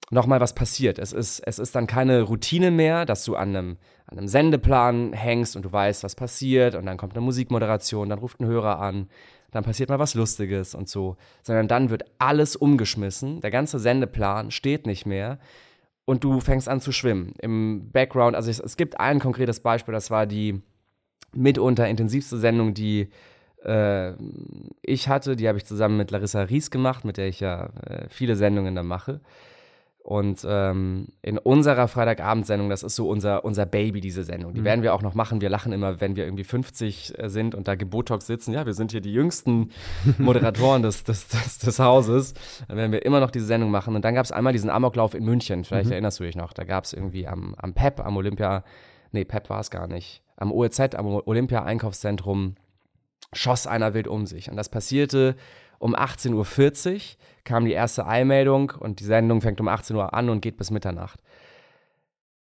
[0.10, 1.00] nochmal was passiert.
[1.00, 5.13] Es ist, es ist dann keine Routine mehr, dass du an einem, an einem Sendeplan
[5.13, 8.80] hängst und du weißt, was passiert und dann kommt eine Musikmoderation, dann ruft ein Hörer
[8.80, 9.10] an,
[9.52, 14.52] dann passiert mal was Lustiges und so, sondern dann wird alles umgeschmissen, der ganze Sendeplan
[14.52, 15.39] steht nicht mehr
[16.06, 17.34] und du fängst an zu schwimmen.
[17.42, 20.62] Im Background, also es, es gibt ein konkretes Beispiel, das war die
[21.34, 23.10] mitunter intensivste Sendung, die
[23.63, 24.13] äh,
[24.82, 28.08] ich hatte, die habe ich zusammen mit Larissa Ries gemacht, mit der ich ja äh,
[28.10, 29.22] viele Sendungen da mache.
[30.04, 34.54] Und ähm, in unserer Freitagabendsendung, das ist so unser, unser Baby, diese Sendung.
[34.54, 34.66] Die mhm.
[34.66, 35.39] werden wir auch noch machen.
[35.39, 38.52] Wir lachen immer, wenn wir irgendwie 50 äh, sind und da Gebotox sitzen.
[38.52, 39.72] Ja, wir sind hier die jüngsten
[40.18, 42.34] Moderatoren des, des, des, des, Hauses.
[42.68, 43.96] Dann werden wir immer noch diese Sendung machen.
[43.96, 45.63] Und dann gab es einmal diesen Amoklauf in München.
[45.63, 45.94] Vielleicht mhm.
[45.94, 46.52] erinnerst du dich noch.
[46.52, 48.66] Da gab es irgendwie am, am PEP, am Olympia,
[49.13, 50.22] nee, PEP war es gar nicht.
[50.36, 52.56] Am OEZ, am Olympia-Einkaufszentrum,
[53.32, 54.50] schoss einer wild um sich.
[54.50, 55.38] Und das passierte
[55.80, 57.00] um 18.40 Uhr
[57.44, 60.72] kam die erste Eilmeldung und die Sendung fängt um 18 Uhr an und geht bis
[60.72, 61.20] Mitternacht.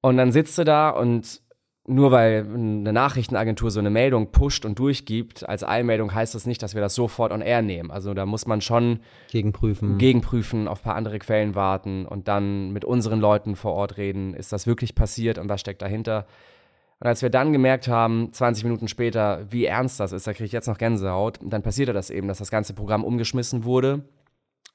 [0.00, 1.42] Und dann sitzt du da und
[1.88, 6.62] nur weil eine Nachrichtenagentur so eine Meldung pusht und durchgibt, als Eilmeldung heißt das nicht,
[6.62, 7.90] dass wir das sofort on air nehmen.
[7.90, 12.72] Also da muss man schon gegenprüfen, gegenprüfen auf ein paar andere Quellen warten und dann
[12.72, 16.26] mit unseren Leuten vor Ort reden, ist das wirklich passiert und was steckt dahinter.
[17.00, 20.44] Und als wir dann gemerkt haben, 20 Minuten später, wie ernst das ist, da kriege
[20.44, 24.02] ich jetzt noch Gänsehaut, dann passierte das eben, dass das ganze Programm umgeschmissen wurde.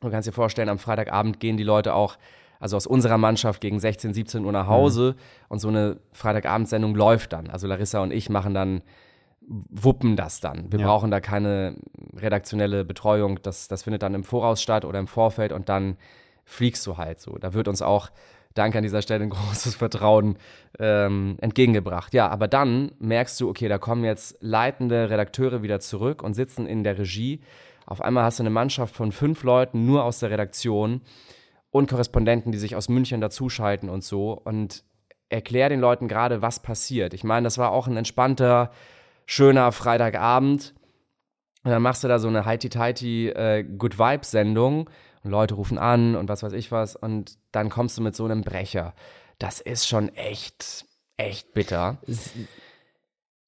[0.03, 2.17] Du kannst dir vorstellen, am Freitagabend gehen die Leute auch,
[2.59, 5.45] also aus unserer Mannschaft gegen 16, 17 Uhr nach Hause mhm.
[5.49, 7.49] und so eine Freitagabendsendung läuft dann.
[7.49, 8.83] Also Larissa und ich machen dann,
[9.41, 10.71] wuppen das dann.
[10.71, 10.87] Wir ja.
[10.87, 11.75] brauchen da keine
[12.15, 13.41] redaktionelle Betreuung.
[13.41, 15.97] Das, das findet dann im Voraus statt oder im Vorfeld und dann
[16.45, 17.37] fliegst du halt so.
[17.37, 18.09] Da wird uns auch
[18.53, 20.37] Danke an dieser Stelle ein großes Vertrauen
[20.79, 22.13] ähm, entgegengebracht.
[22.13, 26.67] Ja, aber dann merkst du, okay, da kommen jetzt leitende Redakteure wieder zurück und sitzen
[26.67, 27.41] in der Regie.
[27.85, 31.01] Auf einmal hast du eine Mannschaft von fünf Leuten nur aus der Redaktion
[31.69, 34.33] und Korrespondenten, die sich aus München dazuschalten und so.
[34.33, 34.83] Und
[35.29, 37.13] erklär den Leuten gerade, was passiert.
[37.13, 38.71] Ich meine, das war auch ein entspannter,
[39.25, 40.73] schöner Freitagabend.
[41.63, 44.89] Und dann machst du da so eine Heiti-Teiti äh, Good Vibes-Sendung
[45.23, 48.25] und Leute rufen an und was weiß ich was und dann kommst du mit so
[48.25, 48.93] einem Brecher.
[49.39, 50.85] Das ist schon echt,
[51.17, 51.97] echt bitter.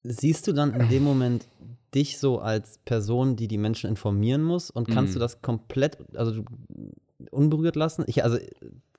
[0.08, 1.46] Siehst du dann in dem Moment
[1.94, 5.14] dich so als Person, die die Menschen informieren muss und kannst mm.
[5.14, 6.44] du das komplett, also
[7.30, 8.04] unberührt lassen?
[8.06, 8.38] Ich, also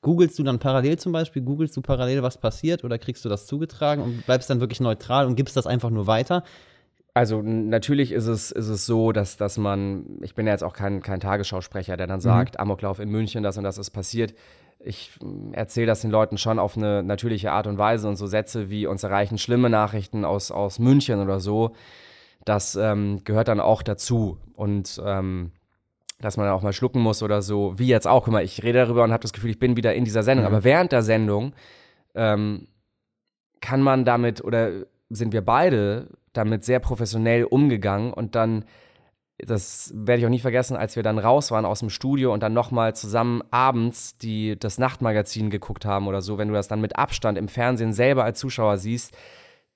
[0.02, 3.46] googelst du dann parallel zum Beispiel, googelst du parallel, was passiert oder kriegst du das
[3.46, 6.44] zugetragen und bleibst dann wirklich neutral und gibst das einfach nur weiter?
[7.14, 10.74] Also natürlich ist es, ist es so, dass, dass man, ich bin ja jetzt auch
[10.74, 12.22] kein, kein Tagesschausprecher, der dann mhm.
[12.22, 12.62] sagt, mhm.
[12.62, 14.36] Amoklauf in München, das und das ist passiert.
[14.88, 15.12] Ich
[15.52, 18.88] erzähle das den Leuten schon auf eine natürliche Art und Weise und so Sätze wie
[18.88, 21.76] uns erreichen schlimme Nachrichten aus, aus München oder so,
[22.46, 24.38] das ähm, gehört dann auch dazu.
[24.56, 25.52] Und ähm,
[26.20, 28.24] dass man auch mal schlucken muss oder so, wie jetzt auch.
[28.24, 30.46] Guck mal, ich rede darüber und habe das Gefühl, ich bin wieder in dieser Sendung.
[30.46, 30.54] Mhm.
[30.54, 31.54] Aber während der Sendung
[32.16, 32.68] ähm,
[33.62, 34.72] kann man damit oder
[35.10, 38.66] sind wir beide damit sehr professionell umgegangen und dann
[39.40, 42.42] das werde ich auch nie vergessen, als wir dann raus waren aus dem Studio und
[42.42, 46.82] dann nochmal zusammen abends die, das Nachtmagazin geguckt haben oder so, wenn du das dann
[46.82, 49.16] mit Abstand im Fernsehen selber als Zuschauer siehst,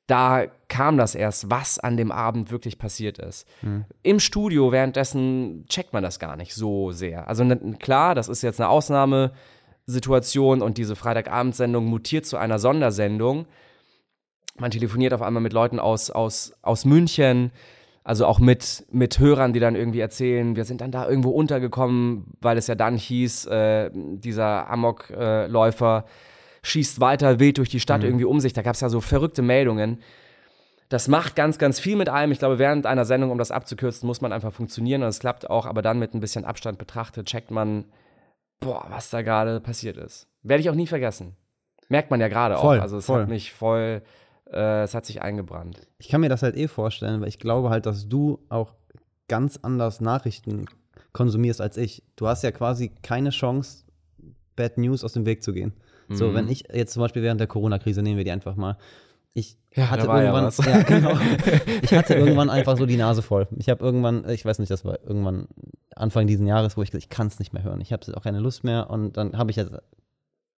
[0.07, 3.47] da kam das erst, was an dem Abend wirklich passiert ist.
[3.61, 3.85] Mhm.
[4.01, 7.27] Im Studio währenddessen checkt man das gar nicht so sehr.
[7.27, 7.45] Also
[7.79, 13.45] klar, das ist jetzt eine Ausnahmesituation und diese Freitagabendsendung mutiert zu einer Sondersendung
[14.57, 17.51] man telefoniert auf einmal mit Leuten aus, aus, aus München
[18.03, 22.33] Also auch mit, mit Hörern, die dann irgendwie erzählen, wir sind dann da irgendwo untergekommen,
[22.41, 26.05] weil es ja dann hieß, äh, dieser Amokläufer
[26.63, 28.53] schießt weiter wild durch die Stadt irgendwie um sich.
[28.53, 29.99] Da gab es ja so verrückte Meldungen.
[30.89, 32.31] Das macht ganz, ganz viel mit einem.
[32.31, 35.49] Ich glaube, während einer Sendung, um das abzukürzen, muss man einfach funktionieren und es klappt
[35.49, 37.85] auch, aber dann mit ein bisschen Abstand betrachtet, checkt man,
[38.59, 40.27] boah, was da gerade passiert ist.
[40.43, 41.37] Werde ich auch nie vergessen.
[41.87, 42.71] Merkt man ja gerade auch.
[42.71, 43.21] Also es voll.
[43.21, 44.01] hat mich voll,
[44.51, 45.87] äh, es hat sich eingebrannt.
[45.97, 48.73] Ich kann mir das halt eh vorstellen, weil ich glaube halt, dass du auch
[49.27, 50.65] ganz anders Nachrichten
[51.13, 52.03] konsumierst als ich.
[52.15, 53.85] Du hast ja quasi keine Chance,
[54.55, 55.73] Bad News aus dem Weg zu gehen.
[56.09, 56.33] So, Mhm.
[56.35, 58.77] wenn ich jetzt zum Beispiel während der Corona-Krise, nehmen wir die einfach mal,
[59.33, 60.57] ich Ja, hatte ja irgendwann, was.
[60.57, 61.11] ja, genau.
[61.81, 63.47] ich hatte irgendwann einfach so die Nase voll.
[63.57, 65.47] Ich habe irgendwann, ich weiß nicht, das war irgendwann
[65.95, 67.79] Anfang diesen Jahres, wo ich gesagt, ich kann es nicht mehr hören.
[67.79, 69.71] Ich habe auch keine Lust mehr und dann habe ich jetzt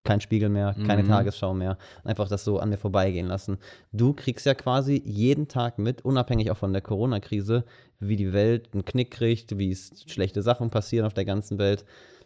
[0.04, 1.08] kein Spiegel mehr, keine Mhm.
[1.08, 3.58] Tagesschau mehr, einfach das so an mir vorbeigehen lassen.
[3.92, 7.64] Du kriegst ja quasi jeden Tag mit, unabhängig auch von der Corona-Krise,
[8.00, 11.84] wie die Welt einen Knick kriegt, wie es schlechte Sachen passieren auf der ganzen Welt.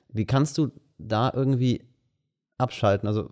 [0.09, 1.83] Wie kannst du da irgendwie
[2.59, 3.31] abschalten, also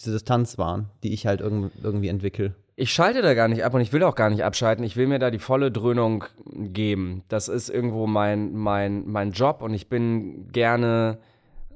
[0.00, 2.54] diese Distanz wahren, die ich halt irgend, irgendwie entwickle?
[2.76, 4.84] Ich schalte da gar nicht ab und ich will auch gar nicht abschalten.
[4.84, 7.22] Ich will mir da die volle Dröhnung geben.
[7.28, 11.18] Das ist irgendwo mein, mein, mein Job und ich bin gerne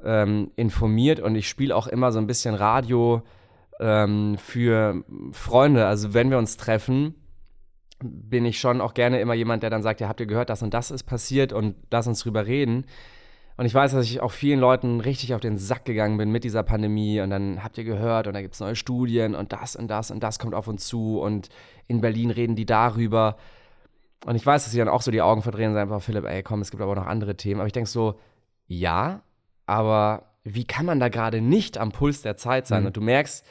[0.05, 3.23] ähm, informiert und ich spiele auch immer so ein bisschen Radio
[3.81, 5.87] ähm, für Freunde.
[5.87, 7.15] Also wenn wir uns treffen,
[8.01, 10.63] bin ich schon auch gerne immer jemand, der dann sagt, ja, habt ihr gehört, das
[10.63, 12.87] und das ist passiert und lass uns drüber reden.
[13.57, 16.45] Und ich weiß, dass ich auch vielen Leuten richtig auf den Sack gegangen bin mit
[16.45, 17.21] dieser Pandemie.
[17.21, 20.13] Und dann habt ihr gehört und da gibt es neue Studien und das und das
[20.13, 21.21] und das kommt auf uns zu.
[21.21, 21.49] Und
[21.89, 23.37] in Berlin reden die darüber.
[24.25, 26.45] Und ich weiß, dass sie dann auch so die Augen verdrehen und sagen, Philipp, ey,
[26.45, 27.61] komm, es gibt aber noch andere Themen.
[27.61, 28.21] Aber ich denke so,
[28.69, 29.23] ja,
[29.69, 32.81] aber wie kann man da gerade nicht am Puls der Zeit sein?
[32.81, 32.87] Mhm.
[32.87, 33.45] Und du merkst,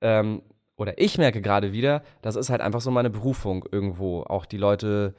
[0.00, 0.42] ähm,
[0.76, 4.56] oder ich merke gerade wieder, das ist halt einfach so meine Berufung irgendwo, auch die
[4.56, 5.14] Leute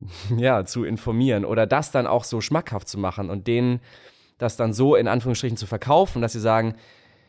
[0.36, 3.80] ja, zu informieren oder das dann auch so schmackhaft zu machen und denen
[4.38, 6.74] das dann so in Anführungsstrichen zu verkaufen, dass sie sagen,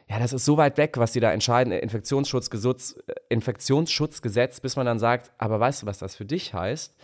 [0.07, 4.87] ja, das ist so weit weg, was die da entscheiden, Infektionsschutzgesetz, äh, Infektionsschutzgesetz, bis man
[4.87, 6.95] dann sagt, aber weißt du, was das für dich heißt?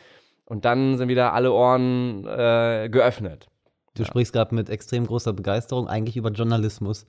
[0.45, 3.47] Und dann sind wieder alle Ohren äh, geöffnet.
[3.95, 7.05] Du sprichst gerade mit extrem großer Begeisterung eigentlich über Journalismus.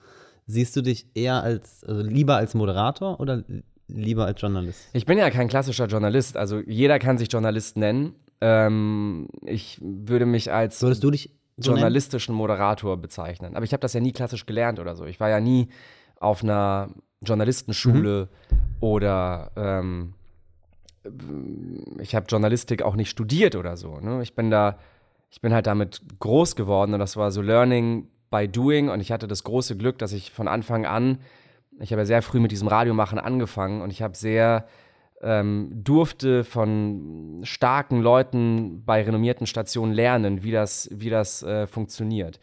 [0.47, 3.43] Siehst du dich eher als, also lieber als Moderator oder
[3.89, 4.89] lieber als Journalist?
[4.93, 8.15] Ich bin ja kein klassischer Journalist, also jeder kann sich Journalist nennen.
[8.41, 13.57] Ähm, ich würde mich als Würdest du dich so journalistischen Moderator bezeichnen.
[13.57, 15.05] Aber ich habe das ja nie klassisch gelernt oder so.
[15.07, 15.69] Ich war ja nie
[16.21, 16.91] auf einer
[17.23, 18.57] Journalistenschule Mhm.
[18.81, 20.13] oder ähm,
[21.99, 24.01] ich habe Journalistik auch nicht studiert oder so.
[24.01, 24.23] Ne?
[24.23, 24.79] Ich bin da,
[25.31, 29.13] ich bin halt damit groß geworden und das war so Learning by Doing und ich
[29.13, 31.19] hatte das große Glück, dass ich von Anfang an,
[31.79, 34.67] ich habe ja sehr früh mit diesem Radiomachen angefangen und ich habe sehr
[35.23, 42.39] ähm, durfte von starken Leuten bei renommierten Stationen lernen, wie das, wie das äh, funktioniert.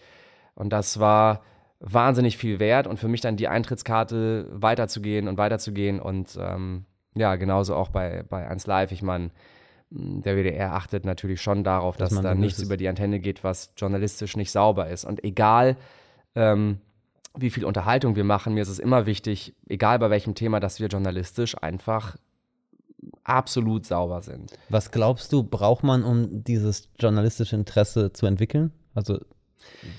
[0.55, 1.41] Und das war
[1.79, 7.35] wahnsinnig viel wert und für mich dann die Eintrittskarte weiterzugehen und weiterzugehen und ähm, ja,
[7.35, 8.91] genauso auch bei, bei 1 Live.
[8.91, 9.29] Ich meine,
[9.95, 13.43] der WDR achtet natürlich schon darauf, Dass dass, man da nichts über die Antenne geht,
[13.43, 15.05] was journalistisch nicht sauber ist.
[15.05, 15.77] Und egal,
[16.35, 16.79] ähm,
[17.35, 20.79] wie viel Unterhaltung wir machen, mir ist es immer wichtig, egal bei welchem Thema, dass
[20.79, 22.15] wir journalistisch einfach
[23.23, 24.53] absolut sauber sind.
[24.69, 28.71] Was glaubst du, braucht man, um dieses journalistische Interesse zu entwickeln?
[28.95, 29.19] Also,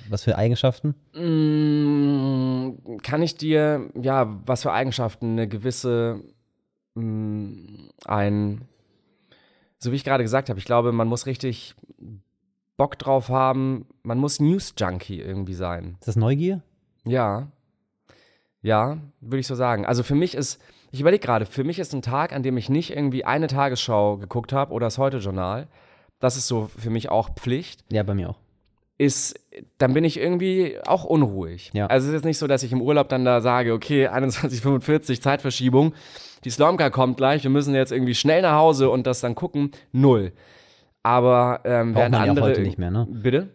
[0.08, 0.94] was für Eigenschaften?
[1.14, 6.20] Mm, Kann ich dir, ja, was für Eigenschaften eine gewisse,
[6.94, 8.62] mm, ein,
[9.84, 11.74] so wie ich gerade gesagt habe, ich glaube, man muss richtig
[12.76, 15.96] Bock drauf haben, man muss News-Junkie irgendwie sein.
[16.00, 16.62] Ist das Neugier?
[17.06, 17.48] Ja.
[18.62, 19.86] Ja, würde ich so sagen.
[19.86, 22.68] Also für mich ist, ich überlege gerade, für mich ist ein Tag, an dem ich
[22.68, 25.68] nicht irgendwie eine Tagesschau geguckt habe oder das Heute-Journal,
[26.18, 28.38] das ist so für mich auch Pflicht, Ja, bei mir auch.
[28.96, 29.34] Ist,
[29.78, 31.70] dann bin ich irgendwie auch unruhig.
[31.74, 31.86] Ja.
[31.86, 35.20] Also es ist jetzt nicht so, dass ich im Urlaub dann da sage, okay, 21.45
[35.20, 35.94] Zeitverschiebung,
[36.44, 39.72] die Slomka kommt gleich, wir müssen jetzt irgendwie schnell nach Hause und das dann gucken.
[39.92, 40.32] Null.
[41.02, 42.46] Aber ähm, während man ja andere.
[42.46, 43.06] heute nicht mehr, ne?
[43.10, 43.48] Bitte?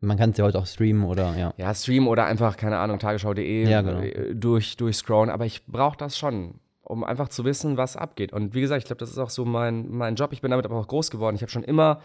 [0.00, 1.54] Man kann es ja heute auch streamen oder, ja.
[1.56, 4.00] Ja, Stream oder einfach, keine Ahnung, tagesschau.de Ja, genau.
[4.00, 5.30] äh, durch, durchscrollen.
[5.30, 8.32] Aber ich brauche das schon, um einfach zu wissen, was abgeht.
[8.32, 10.32] Und wie gesagt, ich glaube, das ist auch so mein, mein Job.
[10.32, 11.36] Ich bin damit aber auch groß geworden.
[11.36, 12.00] Ich habe schon immer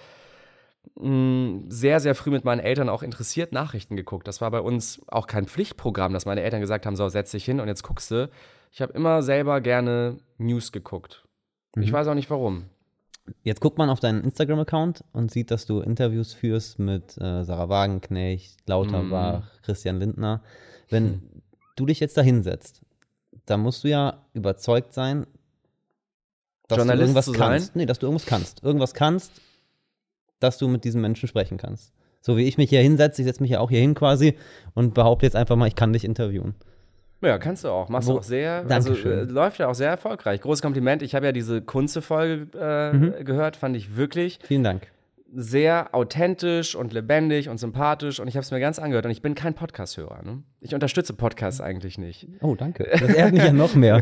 [0.96, 4.28] sehr, sehr früh mit meinen Eltern auch interessiert Nachrichten geguckt.
[4.28, 7.46] Das war bei uns auch kein Pflichtprogramm, dass meine Eltern gesagt haben, so, setz dich
[7.46, 8.30] hin und jetzt guckst du.
[8.71, 11.25] Ich habe immer selber gerne News geguckt.
[11.77, 11.94] Ich Mhm.
[11.94, 12.65] weiß auch nicht warum.
[13.44, 17.69] Jetzt guckt man auf deinen Instagram-Account und sieht, dass du Interviews führst mit äh, Sarah
[17.69, 20.42] Wagenknecht, Lauterbach, Christian Lindner.
[20.90, 21.21] Wenn
[21.75, 22.82] du dich jetzt da hinsetzt,
[23.46, 25.27] da musst du ja überzeugt sein,
[26.67, 27.75] dass Journalist du irgendwas kannst.
[27.75, 28.63] Nee, dass du irgendwas kannst.
[28.63, 29.32] Irgendwas kannst,
[30.40, 31.94] dass du mit diesen Menschen sprechen kannst.
[32.21, 34.35] So wie ich mich hier hinsetze, ich setze mich ja auch hier hin quasi
[34.73, 36.56] und behaupte jetzt einfach mal, ich kann dich interviewen.
[37.21, 37.90] Ja, kannst du auch.
[37.90, 38.65] Machst Wo- du auch sehr.
[38.69, 40.40] Also äh, läuft ja auch sehr erfolgreich.
[40.42, 41.02] Großes Kompliment.
[41.02, 43.25] Ich habe ja diese Kunze-Folge äh, Mhm.
[43.25, 44.87] gehört, fand ich wirklich Vielen Dank.
[45.33, 49.21] sehr authentisch und lebendig und sympathisch und ich habe es mir ganz angehört und ich
[49.21, 50.23] bin kein Podcast-Hörer.
[50.23, 50.44] Ne?
[50.62, 52.27] Ich unterstütze Podcasts eigentlich nicht.
[52.42, 52.87] Oh, danke.
[52.90, 54.02] Das ehrt mich ja noch mehr.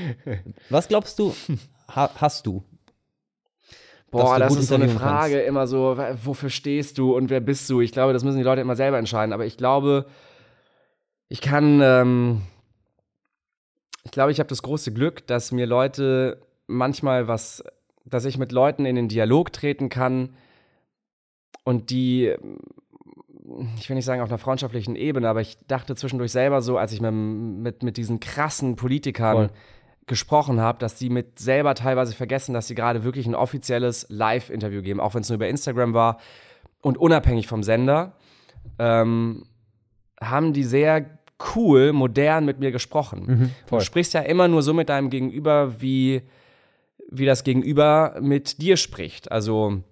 [0.70, 1.34] Was glaubst du,
[1.88, 2.64] ha hast du?
[4.10, 7.80] Boah, das ist so eine Frage immer so, wofür stehst du und wer bist du?
[7.80, 10.06] Ich glaube, das müssen die Leute immer selber entscheiden, aber ich glaube,
[11.28, 12.42] ich kann, ähm,
[14.04, 17.62] ich glaube, ich habe das große Glück, dass mir Leute manchmal was,
[18.04, 20.30] dass ich mit Leuten in den Dialog treten kann
[21.62, 22.34] und die,
[23.76, 26.92] ich will nicht sagen auf einer freundschaftlichen Ebene, aber ich dachte zwischendurch selber so, als
[26.92, 29.50] ich mit, mit, mit diesen krassen Politikern Voll.
[30.06, 34.82] Gesprochen habe, dass die mit selber teilweise vergessen, dass sie gerade wirklich ein offizielles Live-Interview
[34.82, 36.18] geben, auch wenn es nur über Instagram war
[36.82, 38.12] und unabhängig vom Sender,
[38.78, 39.44] ähm,
[40.20, 41.18] haben die sehr
[41.54, 43.24] cool, modern mit mir gesprochen.
[43.26, 46.22] Mhm, du sprichst ja immer nur so mit deinem Gegenüber, wie,
[47.10, 49.32] wie das Gegenüber mit dir spricht.
[49.32, 49.82] Also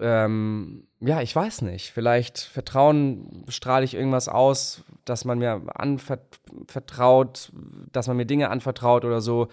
[0.00, 1.90] ähm, ja, ich weiß nicht.
[1.92, 7.52] Vielleicht Vertrauen strahle ich irgendwas aus, dass man mir anvertraut,
[7.92, 9.48] dass man mir Dinge anvertraut oder so.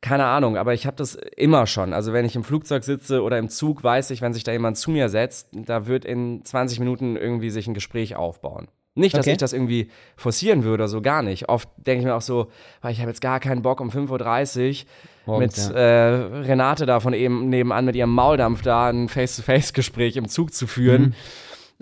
[0.00, 1.94] Keine Ahnung, aber ich habe das immer schon.
[1.94, 4.76] Also wenn ich im Flugzeug sitze oder im Zug, weiß ich, wenn sich da jemand
[4.76, 8.68] zu mir setzt, da wird in 20 Minuten irgendwie sich ein Gespräch aufbauen.
[8.96, 9.32] Nicht, dass Okay.
[9.32, 11.48] ich das irgendwie forcieren würde, so gar nicht.
[11.48, 12.50] Oft denke ich mir auch so,
[12.82, 14.86] weil ich habe jetzt gar keinen Bock um 5.30 Uhr
[15.26, 15.82] Morgens, mit ja.
[15.82, 20.66] äh, Renate da von eben nebenan mit ihrem Mauldampf da ein Face-to-Face-Gespräch im Zug zu
[20.66, 21.14] führen.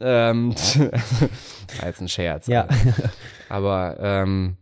[0.01, 0.55] Ähm,
[1.79, 2.47] war jetzt ein Scherz.
[2.47, 2.53] Mhm.
[2.53, 2.69] Ja.
[3.49, 4.57] Aber ähm,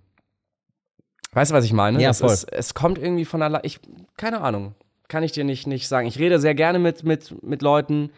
[1.33, 2.01] weißt du, was ich meine?
[2.01, 2.33] Ja, es, voll.
[2.33, 3.62] Ist, es kommt irgendwie von allein.
[3.64, 3.81] Ich,
[4.16, 4.74] keine Ahnung.
[5.09, 6.07] Kann ich dir nicht, nicht sagen.
[6.07, 8.11] Ich rede sehr gerne mit, mit, mit Leuten,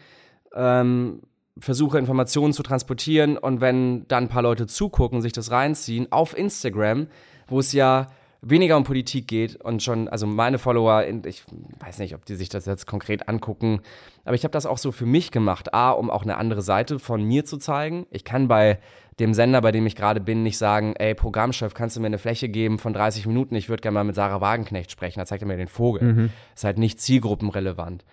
[0.53, 1.21] ähm,
[1.59, 6.37] versuche Informationen zu transportieren und wenn dann ein paar Leute zugucken, sich das reinziehen, auf
[6.37, 7.07] Instagram,
[7.47, 8.07] wo es ja
[8.45, 11.43] weniger um Politik geht und schon, also meine Follower, ich
[11.79, 13.81] weiß nicht, ob die sich das jetzt konkret angucken,
[14.25, 15.73] aber ich habe das auch so für mich gemacht.
[15.73, 18.05] A, um auch eine andere Seite von mir zu zeigen.
[18.11, 18.79] Ich kann bei
[19.19, 22.17] dem Sender, bei dem ich gerade bin, nicht sagen, ey, Programmchef, kannst du mir eine
[22.17, 23.55] Fläche geben von 30 Minuten?
[23.55, 25.19] Ich würde gerne mal mit Sarah Wagenknecht sprechen.
[25.19, 26.29] Da zeigt er mir den Vogel.
[26.55, 28.03] Ist halt nicht zielgruppenrelevant.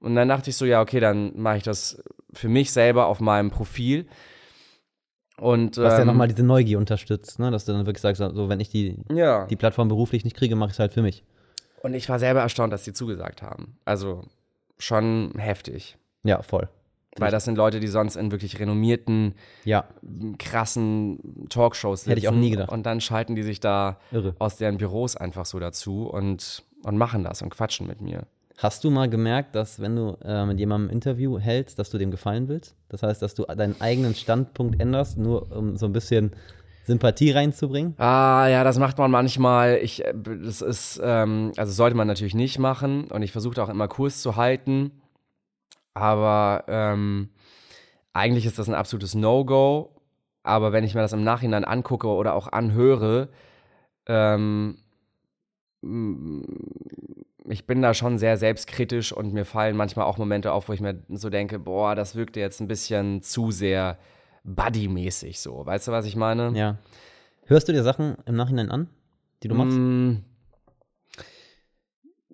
[0.00, 3.20] Und dann dachte ich so, ja, okay, dann mache ich das für mich selber auf
[3.20, 4.06] meinem Profil.
[5.40, 7.50] Und Was ja ähm, nochmal diese Neugier unterstützt, ne?
[7.50, 9.46] dass du dann wirklich sagst, so wenn ich die, ja.
[9.46, 11.24] die Plattform beruflich nicht kriege, mache ich es halt für mich.
[11.82, 13.76] Und ich war selber erstaunt, dass die zugesagt haben.
[13.84, 14.22] Also
[14.78, 15.96] schon heftig.
[16.24, 16.68] Ja, voll.
[17.16, 19.34] Weil das sind Leute, die sonst in wirklich renommierten,
[19.64, 19.84] Ja,
[20.38, 22.10] krassen Talkshows sitzen.
[22.10, 22.70] Hätte ich auch nie gedacht.
[22.70, 24.34] Und dann schalten die sich da irre.
[24.38, 28.26] aus deren Büros einfach so dazu und, und machen das und quatschen mit mir.
[28.60, 31.98] Hast du mal gemerkt, dass wenn du äh, mit jemandem ein Interview hältst, dass du
[31.98, 32.74] dem gefallen willst?
[32.88, 36.32] Das heißt, dass du deinen eigenen Standpunkt änderst, nur um so ein bisschen
[36.82, 37.94] Sympathie reinzubringen?
[37.98, 39.78] Ah, ja, das macht man manchmal.
[39.80, 43.04] Ich, äh, das ist, ähm, also sollte man natürlich nicht machen.
[43.12, 44.90] Und ich versuche auch immer Kurs zu halten.
[45.94, 47.28] Aber ähm,
[48.12, 49.94] eigentlich ist das ein absolutes No-Go.
[50.42, 53.28] Aber wenn ich mir das im Nachhinein angucke oder auch anhöre,
[54.06, 54.78] ähm,
[57.48, 60.80] ich bin da schon sehr selbstkritisch und mir fallen manchmal auch Momente auf, wo ich
[60.80, 63.98] mir so denke, boah, das wirkte jetzt ein bisschen zu sehr
[64.44, 65.64] Buddy-mäßig so.
[65.66, 66.52] Weißt du, was ich meine?
[66.56, 66.76] Ja.
[67.46, 68.88] Hörst du dir Sachen im Nachhinein an,
[69.42, 69.76] die du machst?
[69.78, 70.16] Mm,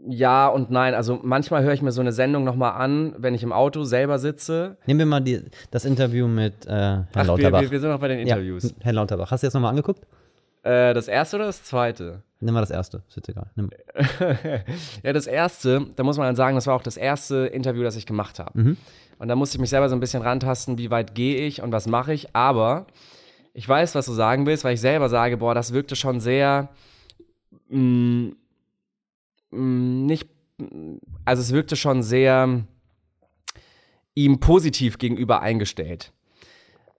[0.06, 0.94] Ja und nein.
[0.94, 4.18] Also manchmal höre ich mir so eine Sendung nochmal an, wenn ich im Auto selber
[4.18, 4.76] sitze.
[4.86, 7.60] Nehmen wir mal die, das Interview mit äh, Herrn Ach, wir, Lauterbach.
[7.62, 8.64] wir, wir sind noch bei den Interviews.
[8.64, 9.30] Ja, Herrn Lauterbach.
[9.30, 10.04] Hast du jetzt nochmal angeguckt?
[10.62, 12.22] Äh, das erste oder das zweite?
[12.44, 13.50] Nimm mal das erste, ist jetzt egal.
[13.56, 13.70] Nimm.
[15.02, 17.96] ja, das erste, da muss man dann sagen, das war auch das erste Interview, das
[17.96, 18.60] ich gemacht habe.
[18.60, 18.76] Mhm.
[19.18, 21.72] Und da musste ich mich selber so ein bisschen rantasten, wie weit gehe ich und
[21.72, 22.36] was mache ich.
[22.36, 22.86] Aber
[23.54, 26.68] ich weiß, was du sagen willst, weil ich selber sage, boah, das wirkte schon sehr
[27.70, 28.32] mh,
[29.50, 30.28] mh, nicht,
[31.24, 32.64] also es wirkte schon sehr
[34.14, 36.12] ihm positiv gegenüber eingestellt.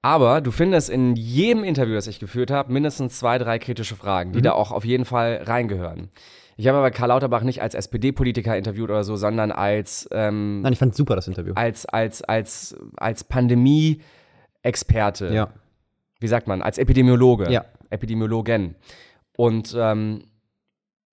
[0.05, 4.33] Aber du findest in jedem Interview, das ich geführt habe, mindestens zwei, drei kritische Fragen,
[4.33, 6.11] die da auch auf jeden Fall reingehören.
[6.57, 10.73] Ich habe aber Karl Lauterbach nicht als SPD-Politiker interviewt oder so, sondern als, ähm, Nein,
[10.73, 11.53] ich fand super das Interview.
[11.55, 15.33] als, als, als, als Pandemie-Experte.
[15.33, 15.49] Ja.
[16.19, 16.61] Wie sagt man?
[16.61, 17.51] Als Epidemiologe.
[17.51, 17.65] Ja.
[17.89, 18.75] Epidemiologen.
[19.35, 20.25] Und ähm,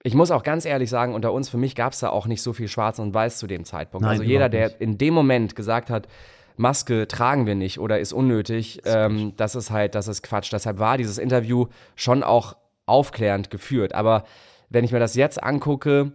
[0.02, 2.42] ich muss auch ganz ehrlich sagen, unter uns, für mich gab es da auch nicht
[2.42, 4.02] so viel Schwarz und Weiß zu dem Zeitpunkt.
[4.02, 4.82] Nein, also jeder, der nicht.
[4.82, 6.08] in dem Moment gesagt hat,
[6.56, 10.52] Maske tragen wir nicht oder ist unnötig, ähm, das ist halt, das ist Quatsch.
[10.52, 13.94] Deshalb war dieses Interview schon auch aufklärend geführt.
[13.94, 14.24] Aber
[14.68, 16.12] wenn ich mir das jetzt angucke,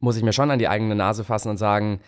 [0.00, 2.00] muss ich mir schon an die eigene Nase fassen und sagen,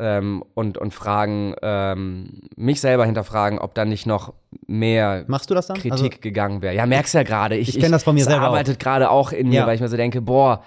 [0.00, 4.32] ähm, und, und fragen, ähm, mich selber hinterfragen, ob da nicht noch
[4.68, 5.76] mehr Machst du das dann?
[5.76, 6.74] Kritik Also- gegangen wäre.
[6.74, 7.56] Ja, merkst ja gerade.
[7.56, 9.66] Ich, Ich kenn das von mir selber arbeitet gerade auch in mir, Ja.
[9.66, 10.62] weil ich mir so denke, boah,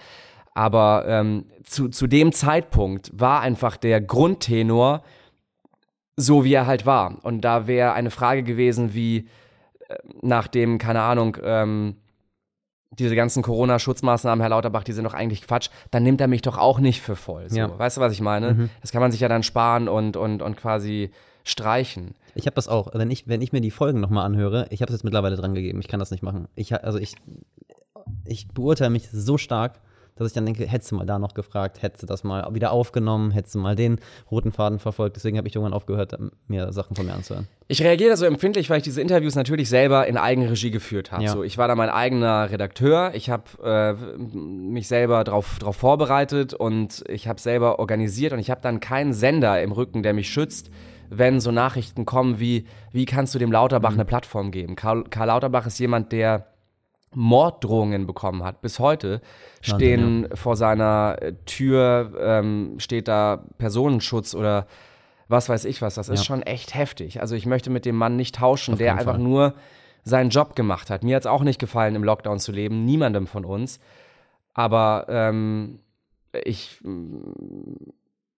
[0.53, 5.01] aber ähm, zu, zu dem Zeitpunkt war einfach der Grundtenor
[6.16, 7.18] so, wie er halt war.
[7.24, 9.28] Und da wäre eine Frage gewesen, wie
[9.88, 11.95] äh, nachdem, keine Ahnung, ähm,
[12.91, 16.57] diese ganzen Corona-Schutzmaßnahmen, Herr Lauterbach, die sind doch eigentlich Quatsch, dann nimmt er mich doch
[16.57, 17.49] auch nicht für voll.
[17.49, 17.57] So.
[17.57, 17.80] Ja.
[17.80, 18.53] Weißt du, was ich meine?
[18.53, 18.70] Mhm.
[18.82, 21.12] Das kann man sich ja dann sparen und, und, und quasi
[21.43, 22.16] streichen.
[22.36, 22.89] Ich habe das auch.
[22.93, 25.53] Wenn ich, wenn ich mir die Folgen nochmal anhöre, ich habe es jetzt mittlerweile dran
[25.53, 25.80] gegeben.
[25.80, 26.47] Ich kann das nicht machen.
[26.55, 27.16] Ich, also ich,
[28.26, 29.80] ich beurteile mich so stark,
[30.16, 32.72] dass ich dann denke, hättest du mal da noch gefragt, hättest du das mal wieder
[32.72, 33.99] aufgenommen, hättest du mal den
[34.30, 35.16] roten Faden verfolgt.
[35.16, 37.47] Deswegen habe ich irgendwann aufgehört, mir Sachen von mir anzuhören.
[37.68, 41.24] Ich reagiere da so empfindlich, weil ich diese Interviews natürlich selber in Eigenregie geführt habe.
[41.24, 41.32] Ja.
[41.32, 43.93] So, ich war da mein eigener Redakteur, ich habe äh,
[44.36, 49.14] mich selber darauf drauf vorbereitet und ich habe selber organisiert und ich habe dann keinen
[49.14, 50.70] Sender im Rücken, der mich schützt,
[51.09, 54.76] wenn so Nachrichten kommen wie, wie kannst du dem Lauterbach eine Plattform geben?
[54.76, 56.50] Karl, Karl Lauterbach ist jemand, der
[57.14, 58.62] Morddrohungen bekommen hat.
[58.62, 59.22] Bis heute
[59.62, 64.68] stehen vor seiner äh, Tür, ähm, steht da Personenschutz oder
[65.28, 65.95] was weiß ich was.
[65.95, 66.26] Das ist Ja.
[66.26, 67.22] schon echt heftig.
[67.22, 69.22] Also ich möchte mit dem Mann nicht tauschen, der keinen einfach Fall.
[69.24, 69.53] nur
[70.03, 71.03] seinen Job gemacht hat.
[71.03, 73.80] Mir hat es auch nicht gefallen, im Lockdown zu leben, niemandem von uns.
[74.53, 75.80] Aber ähm,
[76.43, 76.80] ich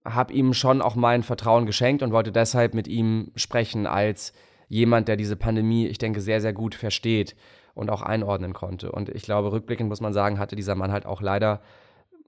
[0.05, 4.33] habe ihm schon auch mein Vertrauen geschenkt und wollte deshalb mit ihm sprechen als
[4.67, 7.35] jemand, der diese Pandemie, ich denke, sehr, sehr gut versteht
[7.73, 8.91] und auch einordnen konnte.
[8.91, 11.61] Und ich glaube, rückblickend muss man sagen, hatte dieser Mann halt auch leider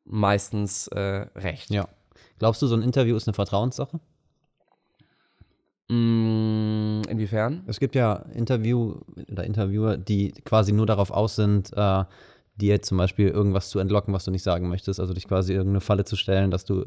[0.06, 1.70] meistens äh, recht.
[1.70, 1.88] Ja.
[2.40, 4.00] Glaubst du, so ein Interview ist eine Vertrauenssache?
[5.90, 7.64] Mm, inwiefern?
[7.68, 8.96] Es gibt ja Interview
[9.32, 12.04] oder Interviewer, die quasi nur darauf aus sind, äh,
[12.56, 15.00] dir zum Beispiel irgendwas zu entlocken, was du nicht sagen möchtest.
[15.00, 16.86] Also dich quasi irgendeine Falle zu stellen, dass du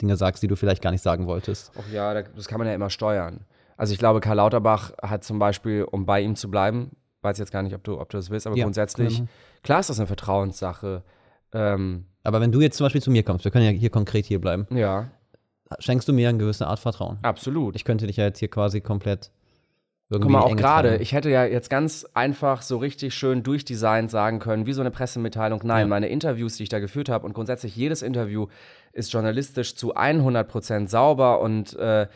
[0.00, 1.72] Dinge sagst, die du vielleicht gar nicht sagen wolltest.
[1.78, 3.40] Ach ja, da- das kann man ja immer steuern.
[3.76, 6.92] Also ich glaube, Karl Lauterbach hat zum Beispiel, um bei ihm zu bleiben,
[7.28, 9.22] weiß jetzt gar nicht, ob du, ob du das willst, aber Ja, grundsätzlich,
[9.62, 11.02] klar ist das eine Vertrauenssache.
[11.52, 14.26] Ähm, Aber wenn du jetzt zum Beispiel zu mir kommst, wir können ja hier konkret
[14.26, 15.08] hier bleiben, ja,
[15.78, 17.18] schenkst du mir eine gewisse Art Vertrauen.
[17.22, 17.76] absolut.
[17.76, 19.30] Ich könnte dich ja jetzt hier quasi komplett
[20.10, 24.10] irgendwie Guck mal, auch gerade, ich hätte ja jetzt ganz einfach so richtig schön durchdesignt
[24.10, 25.60] sagen können, wie so eine Pressemitteilung.
[25.64, 25.86] Nein, Ja.
[25.86, 28.46] meine Interviews, die ich da geführt habe und grundsätzlich jedes Interview
[28.92, 32.06] ist journalistisch zu 100% sauber und äh,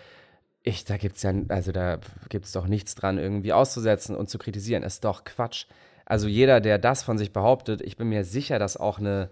[0.62, 1.98] ich, da gibt's ja, also da
[2.28, 4.82] gibt's doch nichts dran, irgendwie auszusetzen und zu kritisieren.
[4.82, 5.66] Ist doch Quatsch.
[6.06, 9.30] Also jeder, der das von sich behauptet, ich bin mir sicher, dass auch eine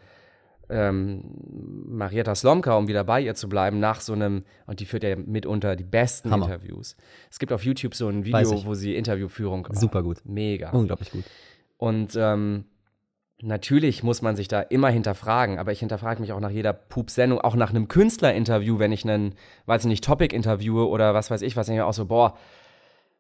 [0.69, 1.23] ähm,
[1.87, 5.17] Marietta Slomka, um wieder bei ihr zu bleiben, nach so einem, und die führt ja
[5.17, 6.47] mitunter die besten Hammer.
[6.47, 6.97] Interviews.
[7.31, 9.67] Es gibt auf YouTube so ein Video, wo sie Interviewführung.
[9.69, 10.19] oh, Super gut.
[10.25, 10.71] Mega.
[10.71, 11.25] Unglaublich gut.
[11.77, 12.65] Und ähm,
[13.43, 17.41] natürlich muss man sich da immer hinterfragen, aber ich hinterfrage mich auch nach jeder Pup-Sendung,
[17.41, 19.35] auch nach einem Künstlerinterview, wenn ich einen,
[19.67, 22.37] weiß ich nicht, Topic interviewe oder was weiß ich, was ich mir auch so, boah,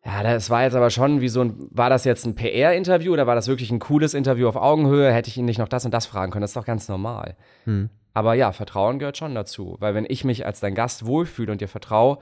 [0.04, 3.26] ja, das war jetzt aber schon wie so ein, war das jetzt ein PR-Interview oder
[3.26, 5.12] war das wirklich ein cooles Interview auf Augenhöhe?
[5.12, 6.42] Hätte ich ihn nicht noch das und das fragen können?
[6.42, 7.36] Das ist doch ganz normal.
[7.64, 7.90] Hm.
[8.14, 11.60] Aber ja, Vertrauen gehört schon dazu, weil wenn ich mich als dein Gast wohlfühle und
[11.60, 12.18] dir vertraue,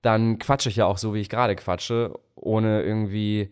[0.00, 3.50] dann quatsche ich ja auch so, wie ich gerade quatsche, ohne irgendwie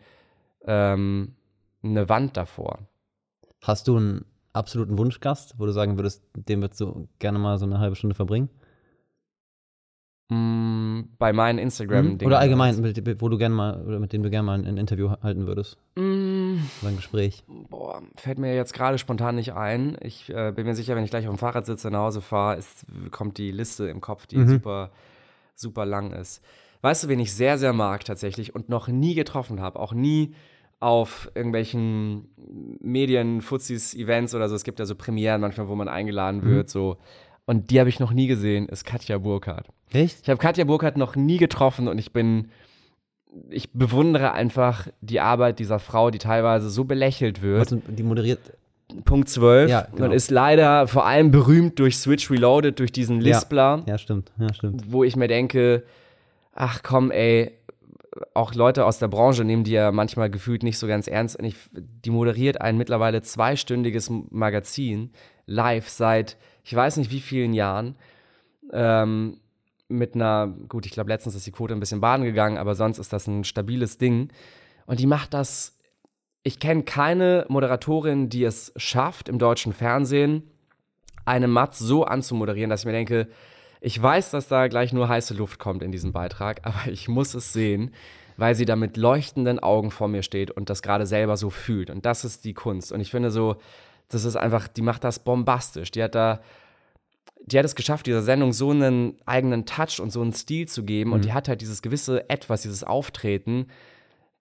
[0.64, 1.34] ähm,
[1.82, 2.78] eine Wand davor.
[3.66, 7.64] Hast du einen absoluten Wunschgast, wo du sagen würdest, dem würdest du gerne mal so
[7.66, 8.48] eine halbe Stunde verbringen?
[10.28, 12.20] Mm, bei meinen Instagram-Dingen.
[12.20, 12.26] Hm?
[12.28, 14.76] Oder allgemein, mit, wo du gerne mal, oder mit dem du gerne mal ein, ein
[14.76, 15.78] Interview halten würdest.
[15.96, 17.42] Mm, Oder ein Gespräch.
[17.68, 19.96] boah, fällt mir jetzt gerade spontan nicht ein.
[20.00, 22.60] Ich äh, bin mir sicher, wenn ich gleich auf dem Fahrrad sitze, nach Hause fahre,
[23.10, 24.48] kommt die Liste im Kopf, die Mhm.
[24.48, 24.92] super,
[25.56, 26.40] super lang ist.
[26.82, 30.36] Weißt du, wen ich sehr, sehr mag tatsächlich und noch nie getroffen habe, auch nie
[30.80, 32.28] auf irgendwelchen
[32.80, 34.54] Medien, Fuzis, Events oder so.
[34.54, 36.50] Es gibt ja so Premieren manchmal, wo man eingeladen Mhm.
[36.50, 36.98] wird, so.
[37.46, 39.68] Und die habe ich noch nie gesehen, ist Katja Burkhardt.
[39.92, 40.18] Echt?
[40.22, 42.50] Ich habe Katja Burkhardt noch nie getroffen und ich bin,
[43.50, 47.72] ich bewundere einfach die Arbeit dieser Frau, die teilweise so belächelt wird.
[47.72, 48.40] Was, die moderiert.
[49.04, 50.06] Punkt 12 Ja, genau.
[50.06, 53.34] und ist leider vor allem berühmt durch Switch Reloaded, durch diesen Ja.
[53.36, 54.30] Lispler, Ja, stimmt.
[54.38, 54.84] Ja, stimmt.
[54.92, 55.82] wo ich mir denke,
[56.52, 57.52] ach komm, ey,
[58.34, 61.38] auch Leute aus der Branche nehmen die ja manchmal gefühlt nicht so ganz ernst.
[61.42, 65.10] Ich, die moderiert ein mittlerweile zweistündiges Magazin
[65.46, 66.36] live seit
[66.66, 67.94] ich weiß nicht wie vielen Jahren.
[68.72, 69.38] Ähm,
[69.88, 72.98] mit einer, gut, ich glaube, letztens ist die Quote ein bisschen baden gegangen, aber sonst
[72.98, 74.32] ist das ein stabiles Ding.
[74.86, 75.78] Und die macht das.
[76.42, 80.42] Ich kenne keine Moderatorin, die es schafft, im deutschen Fernsehen
[81.24, 83.28] eine Matz so anzumoderieren, dass ich mir denke,
[83.86, 87.34] ich weiß, dass da gleich nur heiße Luft kommt in diesem Beitrag, aber ich muss
[87.34, 87.92] es sehen,
[88.36, 91.88] weil sie da mit leuchtenden Augen vor mir steht und das gerade selber so fühlt.
[91.90, 92.90] Und das ist die Kunst.
[92.90, 93.56] Und ich finde so,
[94.08, 95.90] das ist einfach, die macht das bombastisch.
[95.92, 96.40] Die hat da
[97.48, 100.82] die hat es geschafft, dieser Sendung so einen eigenen Touch und so einen Stil zu
[100.82, 101.12] geben.
[101.12, 101.22] Und Mhm.
[101.22, 103.68] die hat halt dieses gewisse Etwas, dieses Auftreten,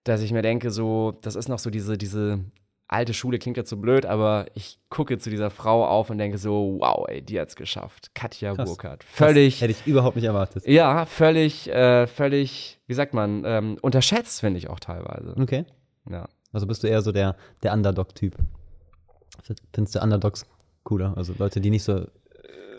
[0.02, 2.40] dass ich mir denke, so, das ist noch so diese, diese
[2.88, 6.38] alte Schule, klingt jetzt so blöd, aber ich gucke zu dieser Frau auf und denke
[6.38, 8.14] so, wow, ey, die hat's geschafft.
[8.14, 8.68] Katja Krass.
[8.68, 9.04] Burkhardt.
[9.04, 9.60] Völlig.
[9.60, 10.66] Hätte ich überhaupt nicht erwartet.
[10.66, 15.34] Ja, völlig, äh, völlig, wie sagt man, ähm, unterschätzt, finde ich auch teilweise.
[15.40, 15.64] Okay.
[16.08, 16.28] Ja.
[16.52, 18.36] Also bist du eher so der, der Underdog-Typ.
[19.72, 20.46] Findest du Underdogs
[20.84, 21.16] cooler?
[21.16, 22.06] Also Leute, die nicht so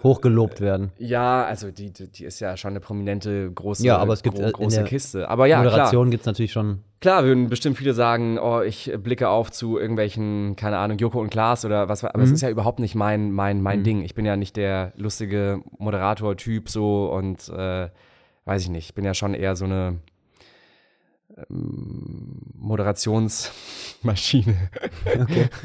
[0.04, 0.92] hochgelobt werden.
[0.98, 4.40] Ja, also die, die, die ist ja schon eine prominente, große, Ja, aber es gibt,
[4.40, 5.28] äh, in große der Kiste.
[5.30, 5.58] Aber ja.
[5.64, 6.80] Moderation gibt es natürlich schon.
[7.02, 11.30] Klar, würden bestimmt viele sagen, oh, ich blicke auf zu irgendwelchen, keine Ahnung, Joko und
[11.30, 12.36] Klaas oder was, aber es Mhm.
[12.36, 14.02] ist ja überhaupt nicht mein, mein, mein Ding.
[14.02, 17.90] Ich bin ja nicht der lustige Moderator-Typ so und äh,
[18.46, 20.00] weiß ich nicht, ich bin ja schon eher so eine
[21.50, 24.56] ähm, Moderationsmaschine.
[25.22, 25.50] Okay.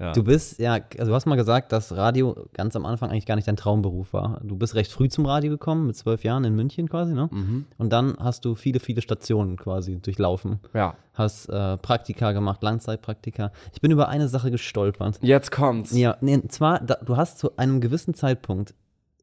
[0.00, 0.12] Ja.
[0.12, 3.36] Du bist, ja, also du hast mal gesagt, dass Radio ganz am Anfang eigentlich gar
[3.36, 4.40] nicht dein Traumberuf war.
[4.42, 7.28] Du bist recht früh zum Radio gekommen, mit zwölf Jahren in München quasi, ne?
[7.30, 7.66] Mhm.
[7.78, 10.58] Und dann hast du viele, viele Stationen quasi durchlaufen.
[10.72, 13.52] Ja, Hast äh, Praktika gemacht, Langzeitpraktika.
[13.72, 15.18] Ich bin über eine Sache gestolpert.
[15.22, 15.96] jetzt kommt's.
[15.96, 18.74] Ja, nee, und zwar, da, du hast zu einem gewissen Zeitpunkt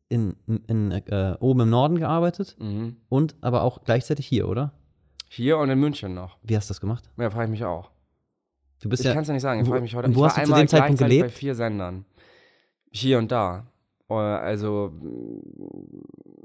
[0.08, 2.96] in, in, äh, oben im Norden gearbeitet Mhm.
[3.10, 4.72] und aber auch gleichzeitig hier, oder?
[5.28, 6.38] Hier und in München noch.
[6.44, 7.10] Wie hast du das gemacht?
[7.18, 7.91] Ja, frage ich mich auch.
[8.82, 9.14] Du bist Ich ja.
[9.14, 10.16] kann es ja nicht sagen, ich wo- frage mich heute.
[10.16, 11.24] wo ich hast war du zu einmal dem Zeitpunkt gelebt?
[11.24, 12.06] bei vier Sendern.
[12.92, 13.68] Hier und da.
[14.10, 14.92] Äh, Also,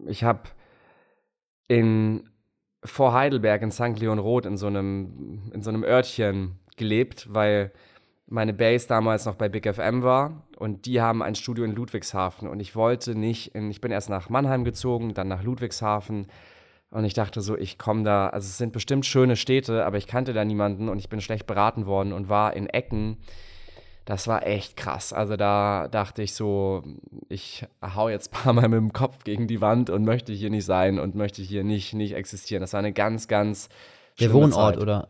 [0.07, 0.41] ich habe
[1.69, 2.29] in
[2.85, 3.99] vor Heidelberg in St.
[3.99, 7.73] Leon Roth in so einem in so einem Örtchen gelebt, weil
[8.29, 12.49] meine Base damals noch bei Big FM war und die haben ein Studio in Ludwigshafen
[12.49, 16.27] und ich wollte nicht in, ich bin erst nach Mannheim gezogen, dann nach Ludwigshafen
[16.97, 20.07] und ich dachte so, ich komme da, also es sind bestimmt schöne Städte, aber ich
[20.07, 23.19] kannte da niemanden und ich bin schlecht beraten worden und war in Ecken.
[24.07, 25.13] Das war echt krass.
[25.13, 26.83] Also da dachte ich so,
[27.29, 30.49] ich hau jetzt ein paar Mal mit dem Kopf gegen die Wand und möchte hier
[30.49, 32.61] nicht sein und möchte hier nicht, nicht existieren.
[32.63, 33.69] Das war eine ganz, ganz
[34.19, 34.79] Der Wohnort, Zeit.
[34.79, 35.09] oder?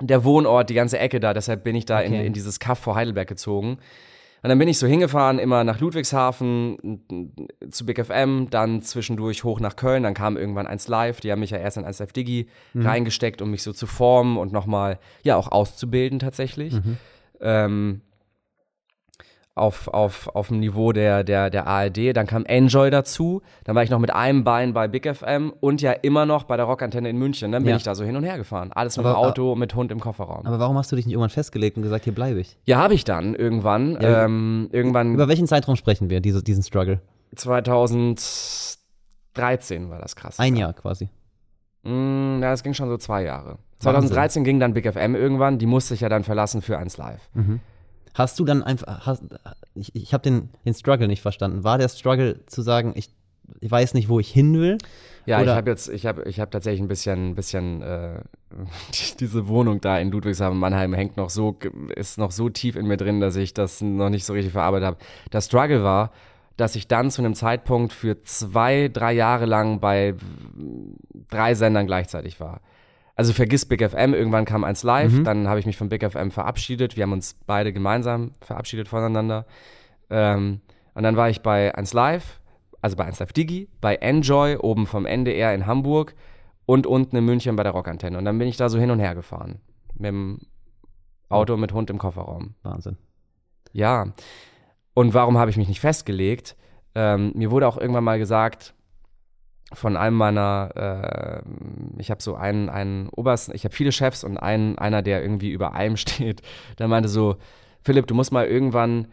[0.00, 2.26] Der Wohnort, die ganze Ecke da, deshalb bin ich da in, Okay.
[2.26, 3.78] in dieses Kaff vor Heidelberg gezogen.
[4.46, 7.02] Und dann bin ich so hingefahren, immer nach Ludwigshafen,
[7.68, 11.40] zu Big FM, dann zwischendurch hoch nach Köln, dann kam irgendwann eins live, die haben
[11.40, 15.00] mich ja erst in 1 Live Digi reingesteckt, um mich so zu formen und nochmal,
[15.24, 16.74] ja, auch auszubilden tatsächlich.
[17.40, 18.02] Ähm,
[19.56, 22.14] auf, auf, auf dem Niveau der, der, der ARD.
[22.14, 23.40] Dann kam Enjoy dazu.
[23.64, 26.56] Dann war ich noch mit einem Bein bei Big FM und ja immer noch bei
[26.58, 27.52] der Rockantenne in München.
[27.52, 27.76] Dann bin Ja.
[27.76, 28.70] ich da so hin und her gefahren.
[28.72, 30.44] Alles mit dem Auto, mit Hund im Kofferraum.
[30.46, 32.58] Aber warum hast du dich nicht irgendwann festgelegt und gesagt, hier bleibe ich?
[32.66, 33.98] Ja, habe ich dann irgendwann.
[34.00, 37.00] Ja, ähm, irgendwann Über welchen Zeitraum sprechen wir, diese, diesen Struggle?
[37.34, 40.38] 2013 war das krass.
[40.38, 41.08] Ein Jahr quasi.
[41.82, 43.58] Mm, ja, das ging schon so zwei Jahre.
[43.80, 44.08] Wahnsinn.
[44.10, 45.58] 2013 ging dann Big FM irgendwann.
[45.58, 47.28] Die musste ich ja dann verlassen für 1 Live.
[48.16, 49.24] Hast du dann einfach, hast,
[49.74, 51.64] ich, ich habe den, den Struggle nicht verstanden.
[51.64, 53.10] War der Struggle zu sagen, ich,
[53.60, 54.78] ich weiß nicht, wo ich hin will?
[55.26, 58.22] Ja, Oder- ich habe jetzt, ich habe, ich habe tatsächlich ein bisschen, bisschen äh,
[58.94, 61.58] die, diese Wohnung da in Ludwigshafen Mannheim hängt noch so,
[61.94, 64.86] ist noch so tief in mir drin, dass ich das noch nicht so richtig verarbeitet
[64.86, 64.96] habe.
[65.32, 66.10] Der Struggle war,
[66.56, 70.14] dass ich dann zu einem Zeitpunkt für zwei, drei Jahre lang bei
[71.28, 72.62] drei Sendern gleichzeitig war.
[73.16, 76.30] Also vergiss Big FM, irgendwann kam eins live, dann habe ich mich von Big FM
[76.30, 76.96] verabschiedet.
[76.96, 79.46] Wir haben uns beide gemeinsam verabschiedet voneinander.
[80.10, 80.60] Ähm,
[80.94, 82.40] und dann war ich bei 1 Live,
[82.82, 86.14] also bei 1 Live Digi, bei Enjoy oben vom NDR in Hamburg
[86.66, 88.18] und unten in München bei der Rockantenne.
[88.18, 89.60] Und dann bin ich da so hin und her gefahren.
[89.94, 90.38] Mit dem
[91.28, 92.54] Auto mit Hund im Kofferraum.
[92.62, 92.98] Wahnsinn.
[93.72, 94.12] Ja.
[94.94, 96.56] Und warum habe ich mich nicht festgelegt?
[96.94, 98.74] Ähm, mir wurde auch irgendwann mal gesagt
[99.72, 104.36] von einem meiner, äh, ich habe so einen, einen Obersten, ich habe viele Chefs und
[104.36, 106.42] einen, einer, der irgendwie über allem steht,
[106.78, 107.36] der meinte so,
[107.82, 109.08] Philipp, du musst mal irgendwann,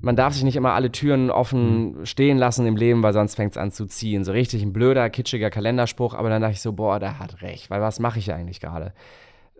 [0.00, 3.52] man darf sich nicht immer alle Türen offen stehen lassen im Leben, weil sonst fängt
[3.52, 4.24] es an zu ziehen.
[4.24, 7.70] So richtig ein blöder, kitschiger Kalenderspruch, aber dann dachte ich so, boah, der hat recht,
[7.70, 8.92] weil was mache ich eigentlich gerade?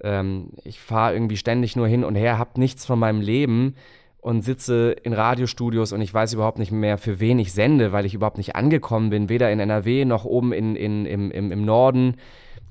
[0.02, 3.74] Ähm, ich fahre irgendwie ständig nur hin und her, habe nichts von meinem Leben
[4.20, 8.04] und sitze in Radiostudios und ich weiß überhaupt nicht mehr, für wen ich sende, weil
[8.04, 11.64] ich überhaupt nicht angekommen bin, weder in NRW noch oben in, in, im, im, im
[11.64, 12.16] Norden,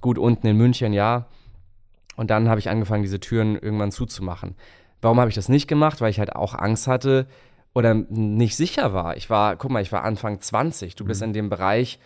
[0.02, 1.26] gut unten in München, ja.
[2.16, 4.56] Und dann habe ich angefangen, diese Türen irgendwann zuzumachen.
[5.02, 6.02] Warum habe ich das nicht gemacht?
[6.02, 7.28] Weil ich halt auch Angst hatte
[7.74, 9.16] oder nicht sicher war.
[9.16, 10.96] Ich war, guck mal, ich war Anfang 20.
[10.96, 12.00] Du bist in dem Bereich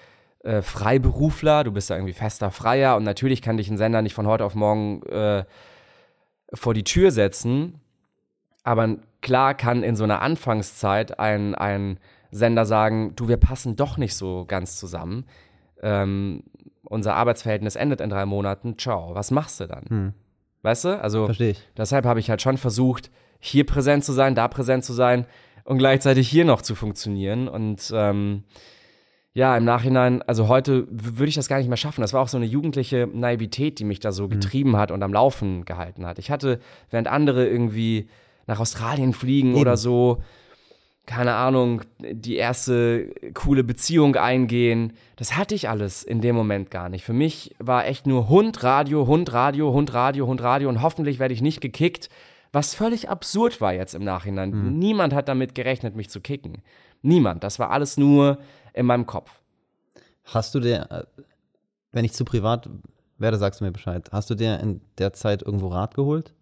[0.44, 4.14] äh, Freiberufler, du bist da irgendwie fester Freier und natürlich kann dich ein Sender nicht
[4.14, 5.46] von heute auf morgen äh,
[6.54, 7.80] vor die Tür setzen.
[8.64, 12.00] Aber klar kann in so einer Anfangszeit ein, ein
[12.32, 15.26] Sender sagen, du, wir passen doch nicht so ganz zusammen.
[15.82, 16.44] Ähm,
[16.84, 18.78] unser Arbeitsverhältnis endet in drei Monaten.
[18.78, 19.84] Ciao, was machst du dann?
[20.62, 21.02] Weißt du?
[21.02, 21.28] Also
[21.78, 23.10] deshalb habe ich halt schon versucht,
[23.40, 25.26] hier präsent zu sein, da präsent zu sein.
[25.64, 27.48] und gleichzeitig hier noch zu funktionieren.
[27.48, 28.44] Und ähm,
[29.34, 32.02] ja, im Nachhinein, also heute würde ich das gar nicht mehr schaffen.
[32.02, 35.14] Das war auch so eine jugendliche Naivität, die mich da so getrieben hat und am
[35.14, 36.20] Laufen gehalten hat.
[36.20, 36.60] Ich hatte,
[36.90, 38.10] während andere irgendwie
[38.52, 39.62] nach Australien fliegen Eben.
[39.62, 40.22] oder so,
[41.06, 44.94] keine Ahnung, die erste coole Beziehung eingehen.
[45.16, 47.04] Das hatte ich alles in dem Moment gar nicht.
[47.04, 51.18] Für mich war echt nur Hund, Radio, Hund, Radio, Hund, Radio, Hund, Radio und hoffentlich
[51.18, 52.10] werde ich nicht gekickt,
[52.52, 54.78] was völlig absurd war jetzt im Nachhinein.
[54.78, 56.62] Niemand hat damit gerechnet, mich zu kicken.
[57.02, 57.44] Niemand.
[57.44, 58.40] Das war alles nur
[58.74, 59.32] in meinem Kopf.
[60.26, 61.22] Hast du dir, äh,
[61.94, 62.70] wenn ich zu privat
[63.18, 64.10] werde, sagst du mir Bescheid.
[64.12, 66.34] Hast du dir in der Zeit irgendwo Rat geholt?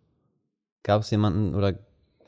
[0.84, 1.74] Gab es jemanden oder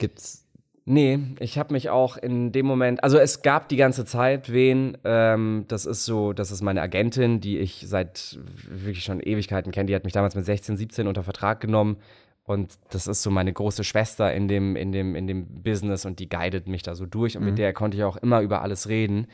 [0.01, 0.41] gibt's
[0.83, 4.97] Nee, ich habe mich auch in dem Moment, also es gab die ganze Zeit wen,
[5.03, 9.85] ähm, das ist so, das ist meine Agentin, die ich seit wirklich schon Ewigkeiten kenne,
[9.85, 11.97] die hat mich damals mit 16, 17 unter Vertrag genommen.
[12.43, 16.19] Und das ist so meine große Schwester in dem, in dem, in dem Business und
[16.19, 17.37] die guidet mich da so durch.
[17.37, 19.27] Und mit der konnte ich auch immer über alles reden.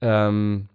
[0.00, 0.68] Ähm,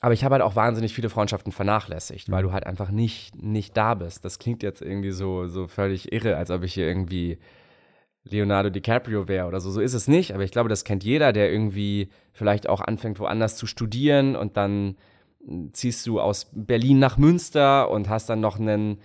[0.00, 3.76] aber ich habe halt auch wahnsinnig viele Freundschaften vernachlässigt, weil du halt einfach nicht, nicht
[3.76, 4.24] da bist.
[4.24, 7.38] Das klingt jetzt irgendwie so, so völlig irre, als ob ich hier irgendwie
[8.30, 9.70] Leonardo DiCaprio wäre oder so.
[9.70, 13.18] So ist es nicht, aber ich glaube, das kennt jeder, der irgendwie vielleicht auch anfängt,
[13.20, 14.96] woanders zu studieren und dann
[15.46, 18.98] mh, ziehst du aus Berlin nach Münster und hast dann noch einen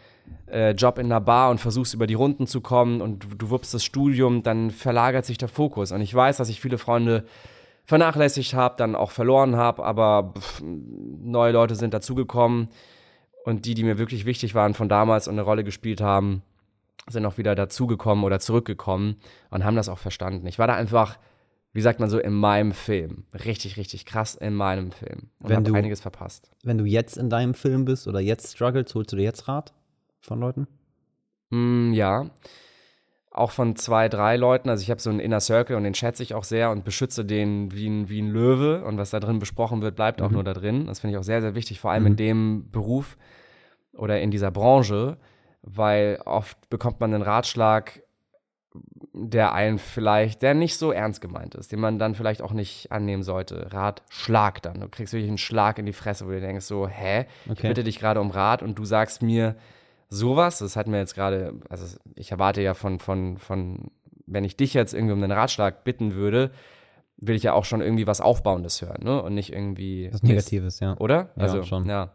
[0.52, 3.50] äh, Job in einer Bar und versuchst über die Runden zu kommen und du, du
[3.50, 5.92] wuppst das Studium, dann verlagert sich der Fokus.
[5.92, 7.26] Und ich weiß, dass ich viele Freunde
[7.86, 12.70] vernachlässigt habe, dann auch verloren habe, aber pff, neue Leute sind dazugekommen
[13.44, 16.44] und die, die mir wirklich wichtig waren von damals und eine Rolle gespielt haben,
[17.10, 19.18] sind auch wieder dazugekommen oder zurückgekommen
[19.50, 20.48] und haben das auch verstanden.
[20.48, 21.18] Ich war da einfach,
[21.74, 23.26] wie sagt man so, in meinem Film.
[23.46, 25.30] Richtig, richtig krass in meinem Film.
[25.40, 26.52] Und Wenn habe du- einiges verpasst.
[26.64, 29.74] wenn du jetzt in deinem Film bist oder jetzt struggles, holst du dir jetzt Rat
[30.22, 30.68] von Leuten?
[31.50, 32.30] Mm, ja.
[33.32, 34.70] Auch von zwei, drei Leuten.
[34.70, 37.26] Also ich habe so einen Inner Circle und den schätze ich auch sehr und beschütze
[37.26, 38.84] den wie ein, wie ein Löwe.
[38.86, 40.86] Und was da drin besprochen wird, bleibt auch nur da drin.
[40.86, 43.18] Das finde ich auch sehr, sehr wichtig, vor allem in dem Beruf
[43.94, 45.18] oder in dieser Branche,
[45.64, 48.02] weil oft bekommt man einen Ratschlag,
[49.14, 52.92] der einen vielleicht, der nicht so ernst gemeint ist, den man dann vielleicht auch nicht
[52.92, 53.72] annehmen sollte.
[53.72, 54.80] Ratschlag dann.
[54.80, 57.26] Du kriegst wirklich einen Schlag in die Fresse, wo du denkst so, hä?
[57.46, 57.68] Ich Okay.
[57.68, 59.56] bitte dich gerade um Rat und du sagst mir
[60.10, 60.60] sowas.
[60.60, 63.92] Das hat mir jetzt gerade, also ich erwarte ja von, von, von,
[64.26, 66.52] wenn ich dich jetzt irgendwie um einen Ratschlag bitten würde,
[67.18, 69.22] will ich ja auch schon irgendwie was Aufbauendes hören, ne?
[69.22, 70.10] Und nicht irgendwie.
[70.12, 70.98] Was Negatives, ja.
[70.98, 71.30] Oder?
[71.36, 71.86] Ja, also, schon.
[71.86, 72.10] ja.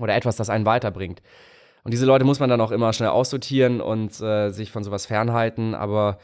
[0.00, 1.22] Oder etwas, das einen weiterbringt.
[1.84, 5.04] Und diese Leute muss man dann auch immer schnell aussortieren und äh, sich von sowas
[5.06, 5.74] fernhalten.
[5.74, 6.18] Aber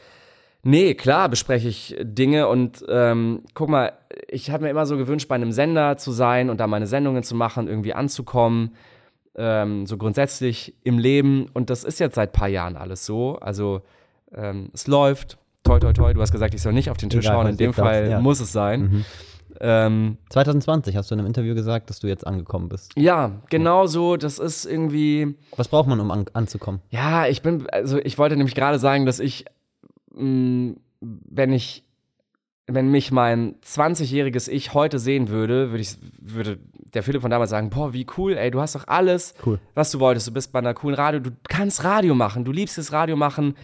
[0.63, 3.93] nee, klar bespreche ich Dinge und ähm, guck mal,
[4.27, 7.23] ich habe mir immer so gewünscht, bei einem Sender zu sein und da meine Sendungen
[7.23, 8.75] zu machen, irgendwie anzukommen.
[9.35, 11.45] Ähm, so grundsätzlich im Leben.
[11.53, 13.37] Und das ist jetzt seit ein paar Jahren alles so.
[13.37, 13.81] Also
[14.35, 15.37] ähm, es läuft.
[15.63, 16.13] Toi, toi, toi.
[16.13, 17.47] Du hast gesagt, ich soll nicht auf den Tisch Egal, hauen.
[17.47, 18.19] In dem Fall ja.
[18.19, 18.81] muss es sein.
[18.81, 19.05] Mhm.
[19.63, 22.93] Ähm, 2020 hast du in einem Interview gesagt, dass du jetzt angekommen bist.
[22.97, 24.17] ja, genau so.
[24.17, 25.37] Das ist irgendwie.
[25.55, 26.81] Was braucht man, um an, anzukommen?
[26.89, 29.45] Ja, ich bin, also ich wollte nämlich gerade sagen, dass ich,
[30.15, 31.83] mh, wenn ich,
[32.67, 36.57] wenn mich mein 20-jähriges Ich heute sehen würde, würde ich, würde
[36.93, 39.59] der Philipp von damals sagen, boah, wie cool, ey, du hast doch alles, Cool.
[39.75, 40.27] was du wolltest.
[40.27, 43.55] Du bist bei einer coolen Radio, du kannst Radio machen, du liebst es Radio machen,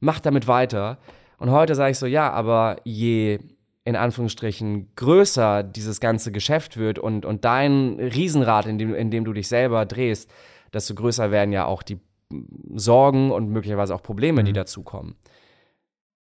[0.00, 0.98] mach damit weiter.
[1.38, 3.38] Und heute sage ich so, ja, aber je
[3.84, 9.24] in Anführungsstrichen größer dieses ganze Geschäft wird und, und dein Riesenrad, in dem, in dem
[9.24, 10.30] du dich selber drehst,
[10.72, 11.98] desto größer werden ja auch die
[12.74, 15.16] Sorgen und möglicherweise auch Probleme, die dazukommen.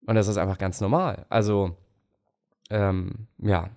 [0.07, 1.27] Und das ist einfach ganz normal.
[1.29, 1.77] Also,
[2.71, 3.71] ähm, ja.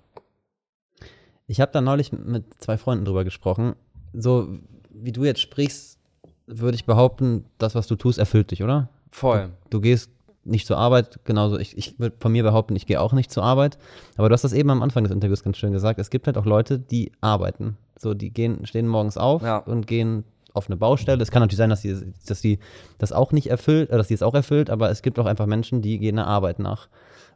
[1.47, 3.75] Ich habe da neulich mit zwei Freunden drüber gesprochen.
[4.13, 4.59] So
[4.91, 5.99] wie du jetzt sprichst,
[6.45, 8.89] würde ich behaupten, das, was du tust, erfüllt dich, oder?
[9.11, 9.51] Voll.
[9.69, 10.11] Du gehst
[10.49, 11.57] nicht zur Arbeit, genauso.
[11.57, 13.77] Ich, ich würde von mir behaupten, ich gehe auch nicht zur Arbeit.
[14.17, 15.99] Aber du hast das eben am Anfang des Interviews ganz schön gesagt.
[15.99, 17.77] Es gibt halt auch Leute, die arbeiten.
[17.97, 19.57] So, die gehen, stehen morgens auf Ja.
[19.57, 20.23] und gehen
[20.53, 21.21] auf eine Baustelle.
[21.21, 21.95] Es kann natürlich sein, dass die,
[22.25, 22.59] dass die
[22.97, 25.45] das auch nicht erfüllt, äh, dass die es auch erfüllt, aber es gibt auch einfach
[25.45, 26.87] Menschen, die gehen der Arbeit nach.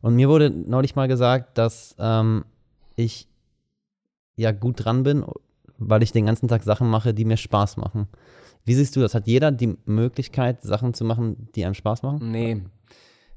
[0.01, 2.43] Und mir wurde neulich mal gesagt, dass ähm,
[2.95, 3.27] ich
[4.35, 5.23] ja gut dran bin,
[5.77, 8.07] weil ich den ganzen Tag Sachen mache, die mir Spaß machen.
[8.65, 9.13] Wie siehst du das?
[9.13, 12.31] Hat jeder die Möglichkeit, Sachen zu machen, die einem Spaß machen?
[12.31, 12.63] Nee,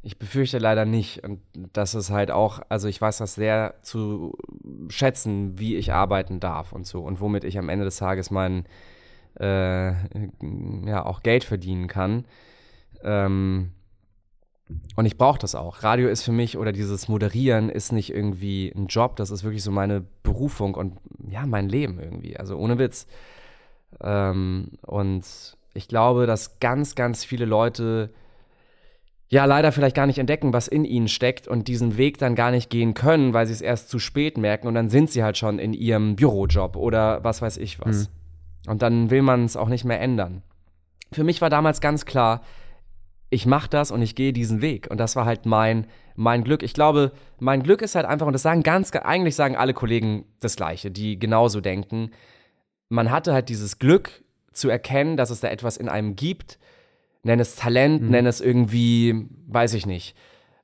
[0.06, 1.24] ich befürchte leider nicht.
[1.24, 1.40] Und
[1.72, 4.38] das ist halt auch, also ich weiß das sehr zu
[4.88, 8.66] schätzen, wie ich arbeiten darf und so und womit ich am Ende des Tages mein,
[9.40, 12.24] äh, ja, auch Geld verdienen kann.
[13.02, 13.72] Ähm,
[14.94, 15.82] und ich brauche das auch.
[15.82, 19.64] Radio ist für mich oder dieses Moderieren ist nicht irgendwie ein Job, das ist wirklich
[19.64, 20.98] so meine Berufung und
[21.28, 22.36] ja, mein Leben irgendwie.
[22.36, 23.08] Also ohne Witz.
[24.00, 25.24] Ähm, und
[25.74, 28.10] ich glaube, dass ganz, ganz viele Leute
[29.28, 32.50] ja leider vielleicht gar nicht entdecken, was in ihnen steckt und diesen Weg dann gar
[32.50, 35.36] nicht gehen können, weil sie es erst zu spät merken und dann sind sie halt
[35.36, 38.08] schon in ihrem Bürojob oder was weiß ich was.
[38.66, 38.70] Mhm.
[38.70, 40.42] Und dann will man es auch nicht mehr ändern.
[41.12, 42.42] Für mich war damals ganz klar,
[43.30, 46.62] ich mache das und ich gehe diesen Weg und das war halt mein mein Glück.
[46.62, 50.24] Ich glaube, mein Glück ist halt einfach und das sagen ganz eigentlich sagen alle Kollegen
[50.40, 52.10] das gleiche, die genauso denken.
[52.88, 56.58] Man hatte halt dieses Glück zu erkennen, dass es da etwas in einem gibt,
[57.26, 58.10] nenn es Talent, mhm.
[58.10, 60.16] nenn es irgendwie, weiß ich nicht.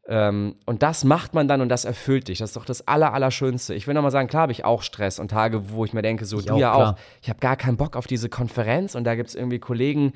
[0.09, 2.39] Ähm, und das macht man dann und das erfüllt dich.
[2.39, 3.75] Das ist doch das Aller, Allerschönste.
[3.75, 6.25] Ich will nochmal sagen, klar habe ich auch Stress und Tage, wo ich mir denke,
[6.25, 6.93] so, ich du auch, ja klar.
[6.93, 6.99] auch.
[7.21, 10.13] Ich habe gar keinen Bock auf diese Konferenz und da gibt es irgendwie Kollegen,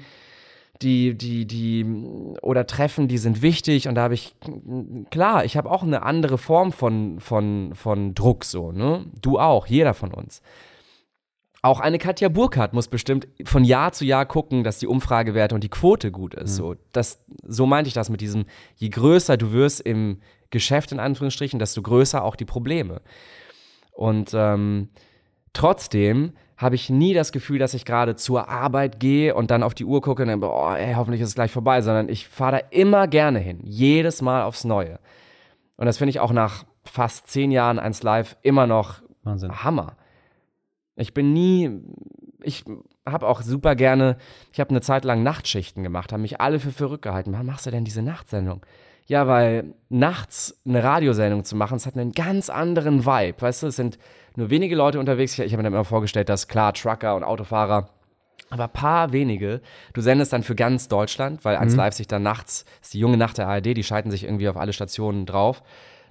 [0.82, 1.86] die, die, die,
[2.42, 4.34] oder Treffen, die sind wichtig und da habe ich,
[5.10, 9.06] klar, ich habe auch eine andere Form von, von, von Druck so, ne?
[9.22, 10.42] Du auch, jeder von uns.
[11.66, 15.64] Auch eine Katja Burkhardt muss bestimmt von Jahr zu Jahr gucken, dass die Umfragewerte und
[15.64, 16.52] die Quote gut ist.
[16.52, 16.56] Mhm.
[16.56, 18.44] So, das, so meinte ich das mit diesem,
[18.76, 23.00] je größer du wirst im Geschäft, in Anführungsstrichen, desto größer auch die Probleme.
[23.90, 24.90] Und ähm,
[25.54, 29.74] trotzdem habe ich nie das Gefühl, dass ich gerade zur Arbeit gehe und dann auf
[29.74, 32.58] die Uhr gucke und dann, oh, ey, hoffentlich ist es gleich vorbei, sondern ich fahre
[32.58, 35.00] da immer gerne hin, jedes Mal aufs Neue.
[35.76, 39.64] Und das finde ich auch nach fast zehn Jahren eins Live immer noch Wahnsinn.
[39.64, 39.96] Hammer.
[40.96, 41.70] Ich bin nie,
[42.42, 42.64] ich
[43.06, 44.16] habe auch super gerne,
[44.52, 47.32] ich habe eine Zeit lang Nachtschichten gemacht, haben mich alle für verrückt gehalten.
[47.32, 48.64] Wann machst du denn diese Nachtsendung?
[49.06, 53.40] Ja, weil nachts eine Radiosendung zu machen, es hat einen ganz anderen Vibe.
[53.40, 53.98] Weißt du, es sind
[54.34, 55.34] nur wenige Leute unterwegs.
[55.34, 57.90] Ich, ich habe mir immer vorgestellt, dass klar, Trucker und Autofahrer,
[58.50, 59.60] aber paar wenige.
[59.92, 61.74] Du sendest dann für ganz Deutschland, weil mhm.
[61.76, 64.56] Live sich dann nachts, ist die junge Nacht der ARD, die schalten sich irgendwie auf
[64.56, 65.62] alle Stationen drauf.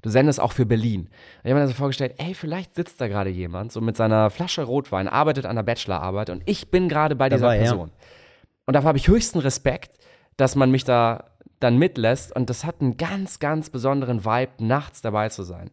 [0.05, 1.09] Du sendest auch für Berlin.
[1.39, 4.29] Ich habe mir dann so vorgestellt, ey, vielleicht sitzt da gerade jemand, so mit seiner
[4.29, 7.87] Flasche Rotwein, arbeitet an der Bachelorarbeit und ich bin gerade bei dieser Dabei, Person.
[7.87, 8.05] Ja.
[8.67, 9.97] Und dafür habe ich höchsten Respekt,
[10.37, 15.01] dass man mich da dann mitlässt und das hat einen ganz, ganz besonderen Vibe, nachts
[15.01, 15.71] dabei zu sein.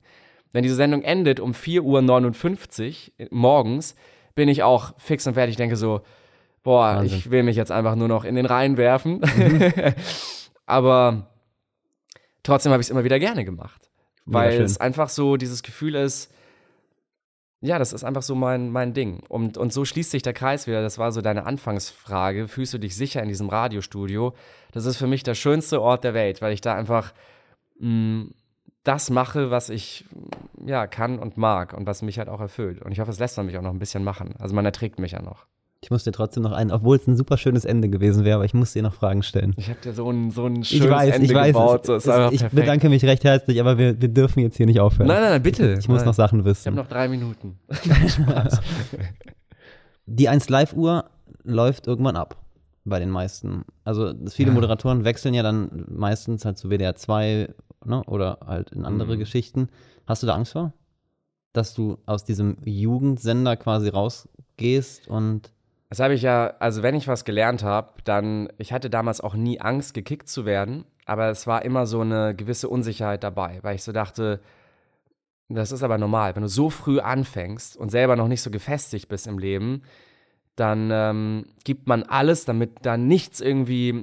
[0.52, 3.96] Wenn diese Sendung endet um 4.59 Uhr morgens,
[4.34, 5.52] bin ich auch fix und fertig.
[5.52, 6.00] Ich denke so,
[6.62, 7.18] boah, Wahnsinn.
[7.18, 9.20] ich will mich jetzt einfach nur noch in den Rhein werfen.
[9.20, 9.72] Mhm.
[10.64, 11.26] Aber
[12.42, 13.91] trotzdem habe ich es immer wieder gerne gemacht
[14.24, 16.32] weil es einfach so dieses Gefühl ist,
[17.60, 19.22] ja, das ist einfach so mein, mein Ding.
[19.28, 20.82] Und, und so schließt sich der Kreis wieder.
[20.82, 22.48] Das war so deine Anfangsfrage.
[22.48, 24.34] Fühlst du dich sicher in diesem Radiostudio?
[24.72, 27.12] Das ist für mich der schönste Ort der Welt, weil ich da einfach
[27.78, 28.34] mh, mm,
[28.84, 30.06] das mache, was ich
[30.66, 32.82] ja kann und mag und was mich halt auch erfüllt.
[32.82, 34.34] Und ich hoffe, es lässt man mich auch noch ein bisschen machen.
[34.40, 35.46] Also man erträgt mich ja noch.
[35.84, 38.44] Ich muss dir trotzdem noch einen, obwohl es ein super schönes Ende gewesen wäre, aber
[38.44, 39.52] ich muss dir noch Fragen stellen.
[39.56, 41.88] Ich habe dir so ein, so ein schönes ich weiß, Ende ich weiß, gebaut.
[41.88, 42.54] Es, so, es, ich perfekt.
[42.54, 45.08] bedanke mich recht herzlich, aber wir, wir dürfen jetzt hier nicht aufhören.
[45.08, 45.76] Nein, nein, nein, bitte.
[45.78, 46.06] Ich muss nein.
[46.06, 46.60] noch Sachen wissen.
[46.60, 47.58] Ich habe noch drei Minuten.
[50.06, 51.06] Die 1 Live-Uhr
[51.42, 52.36] läuft irgendwann ab
[52.84, 53.64] bei den meisten.
[53.84, 54.54] Also viele ja.
[54.54, 57.52] Moderatoren wechseln ja dann meistens halt zu WDR 2
[57.84, 59.18] ne, oder halt in andere mhm.
[59.18, 59.68] Geschichten.
[60.06, 60.72] Hast du da Angst vor?
[61.52, 65.50] Dass du aus diesem Jugendsender quasi rausgehst und
[65.92, 69.34] das habe ich ja, also wenn ich was gelernt habe, dann, ich hatte damals auch
[69.34, 73.74] nie Angst, gekickt zu werden, aber es war immer so eine gewisse Unsicherheit dabei, weil
[73.74, 74.40] ich so dachte,
[75.50, 79.10] das ist aber normal, wenn du so früh anfängst und selber noch nicht so gefestigt
[79.10, 79.82] bist im Leben,
[80.56, 83.94] dann ähm, gibt man alles, damit da nichts irgendwie.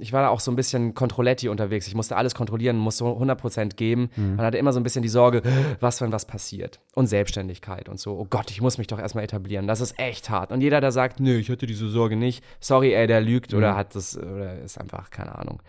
[0.00, 1.86] Ich war da auch so ein bisschen Controletti unterwegs.
[1.86, 4.08] Ich musste alles kontrollieren, musste 100% geben.
[4.16, 4.36] Mhm.
[4.36, 5.42] Man hatte immer so ein bisschen die Sorge,
[5.80, 6.80] was, wenn was passiert.
[6.94, 8.18] Und Selbstständigkeit und so.
[8.18, 9.66] Oh Gott, ich muss mich doch erstmal etablieren.
[9.66, 10.52] Das ist echt hart.
[10.52, 13.58] Und jeder, der sagt, nö, ich hatte diese Sorge nicht, sorry, ey, der lügt mhm.
[13.58, 15.60] oder hat das, oder ist einfach, keine Ahnung.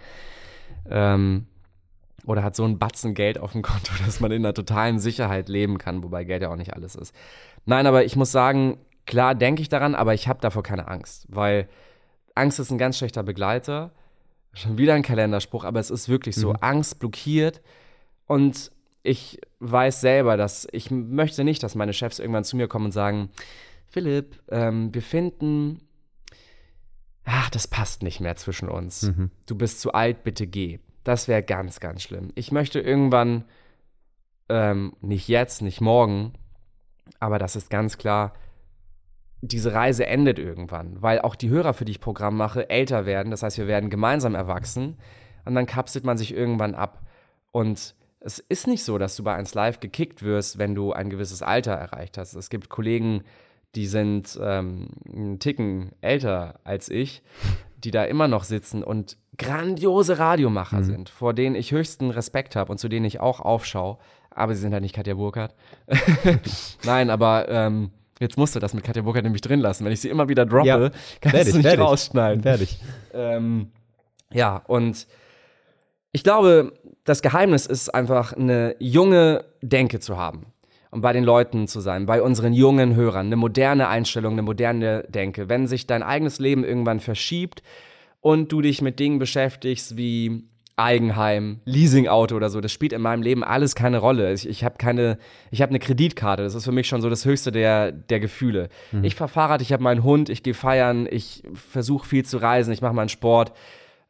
[0.90, 1.48] Ähm,
[2.26, 5.50] oder hat so ein Batzen Geld auf dem Konto, dass man in einer totalen Sicherheit
[5.50, 7.14] leben kann, wobei Geld ja auch nicht alles ist.
[7.66, 11.26] Nein, aber ich muss sagen, Klar denke ich daran, aber ich habe davor keine Angst,
[11.30, 11.70] weil
[12.34, 13.92] Angst ist ein ganz schlechter Begleiter.
[14.54, 16.50] Schon wieder ein Kalenderspruch, aber es ist wirklich so.
[16.50, 16.58] Mhm.
[16.62, 17.62] Angst blockiert
[18.26, 18.72] und
[19.04, 22.92] ich weiß selber, dass ich möchte nicht, dass meine Chefs irgendwann zu mir kommen und
[22.92, 23.30] sagen,
[23.88, 25.82] Philipp, ähm, wir finden,
[27.24, 29.04] ach, das passt nicht mehr zwischen uns.
[29.04, 29.30] Mhm.
[29.46, 30.80] Du bist zu alt, bitte geh.
[31.04, 32.32] Das wäre ganz, ganz schlimm.
[32.36, 33.46] Ich möchte irgendwann,
[34.50, 36.34] ähm, nicht jetzt, nicht morgen,
[37.20, 38.34] aber das ist ganz klar,
[39.48, 43.32] diese Reise endet irgendwann, weil auch die Hörer, für die ich Programm mache, älter werden.
[43.32, 44.98] Das heißt, wir werden gemeinsam erwachsen
[45.46, 47.02] und dann kapselt man sich irgendwann ab.
[47.52, 51.10] Und es ist nicht so, dass du bei 1 Live gekickt wirst, wenn du ein
[51.10, 52.34] gewisses Alter erreicht hast.
[52.34, 53.24] Es gibt Kollegen,
[53.76, 57.22] die sind ähm, einen Ticken älter als ich,
[57.78, 60.86] die da immer noch sitzen und grandiose Radiomacher mhm.
[60.86, 63.98] sind, vor denen ich höchsten Respekt habe und zu denen ich auch aufschaue.
[64.32, 65.56] Aber sie sind halt nicht Katja Burkhardt.
[66.84, 69.84] Nein, aber ähm, Jetzt musst du das mit Katja Burkhardt nämlich drin lassen.
[69.86, 70.78] Wenn ich sie immer wieder droppe, ja,
[71.22, 72.44] kannst fertig, du nicht fertig, rausschneiden.
[72.44, 72.80] Fertig.
[73.14, 73.72] Ähm,
[74.32, 75.06] ja, und
[76.12, 76.72] Ich glaube,
[77.04, 80.46] das Geheimnis ist einfach eine junge Denke zu haben
[80.92, 85.04] und bei den Leuten zu sein, bei unseren jungen Hörern, eine moderne Einstellung, eine moderne
[85.10, 85.50] Denke.
[85.50, 87.64] Wenn sich dein eigenes Leben irgendwann verschiebt
[88.22, 90.46] und du dich mit Dingen beschäftigst wie
[90.78, 94.34] Eigenheim, Leasingauto oder so, das spielt in meinem Leben alles keine Rolle.
[94.34, 95.18] Ich, ich habe keine,
[95.50, 98.68] ich habe eine Kreditkarte, das ist für mich schon so das höchste der, der Gefühle.
[98.92, 99.06] Mhm.
[99.06, 102.74] Ich fahre Fahrrad, ich habe meinen Hund, ich gehe feiern, ich versuche viel zu reisen,
[102.74, 103.54] ich mache meinen Sport.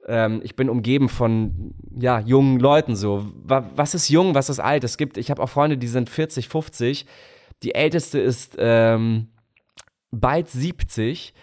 [0.08, 3.26] Ähm, ich bin umgeben von ja, jungen Leuten so.
[3.44, 4.84] Was ist jung, was ist alt?
[4.84, 7.06] Es gibt, ich habe auch Freunde, die sind 40, 50.
[7.62, 9.28] Die älteste ist ähm,
[10.10, 11.36] bald 70.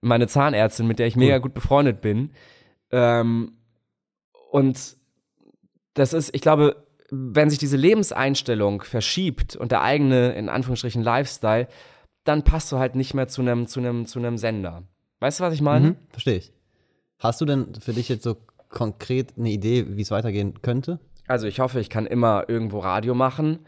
[0.00, 2.30] Meine Zahnärztin, mit der ich mega gut befreundet bin.
[2.92, 3.52] Ähm,
[4.54, 4.96] und
[5.94, 11.66] das ist, ich glaube, wenn sich diese Lebenseinstellung verschiebt und der eigene, in Anführungsstrichen, Lifestyle,
[12.22, 14.84] dann passt du halt nicht mehr zu einem, zu einem, zu einem Sender.
[15.18, 15.88] Weißt du, was ich meine?
[15.88, 16.52] Mhm, verstehe ich.
[17.18, 18.36] Hast du denn für dich jetzt so
[18.68, 21.00] konkret eine Idee, wie es weitergehen könnte?
[21.26, 23.58] Also ich hoffe, ich kann immer irgendwo Radio machen.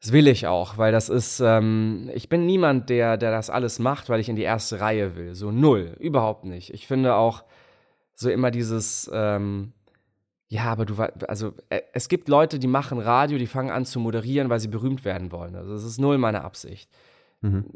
[0.00, 3.78] Das will ich auch, weil das ist, ähm, ich bin niemand, der, der das alles
[3.78, 5.34] macht, weil ich in die erste Reihe will.
[5.34, 6.72] So null, überhaupt nicht.
[6.72, 7.44] Ich finde auch
[8.14, 9.74] so immer dieses, ähm,
[10.50, 10.96] ja, aber du
[11.28, 14.66] also äh, es gibt Leute, die machen Radio, die fangen an zu moderieren, weil sie
[14.66, 15.54] berühmt werden wollen.
[15.54, 16.90] Also das ist null meine Absicht.
[17.40, 17.66] Mhm.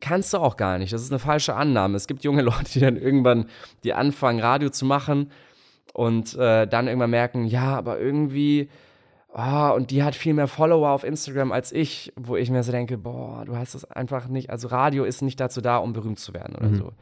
[0.00, 0.92] Kannst du auch gar nicht.
[0.92, 1.96] Das ist eine falsche Annahme.
[1.96, 3.46] Es gibt junge Leute, die dann irgendwann,
[3.84, 5.30] die anfangen, Radio zu machen
[5.94, 8.70] und äh, dann irgendwann merken, ja, aber irgendwie,
[9.32, 12.72] oh, und die hat viel mehr Follower auf Instagram als ich, wo ich mir so
[12.72, 16.18] denke, boah, du hast das einfach nicht, also Radio ist nicht dazu da, um berühmt
[16.18, 16.76] zu werden oder mhm.
[16.76, 16.92] so.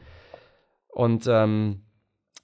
[0.89, 1.81] Und ähm,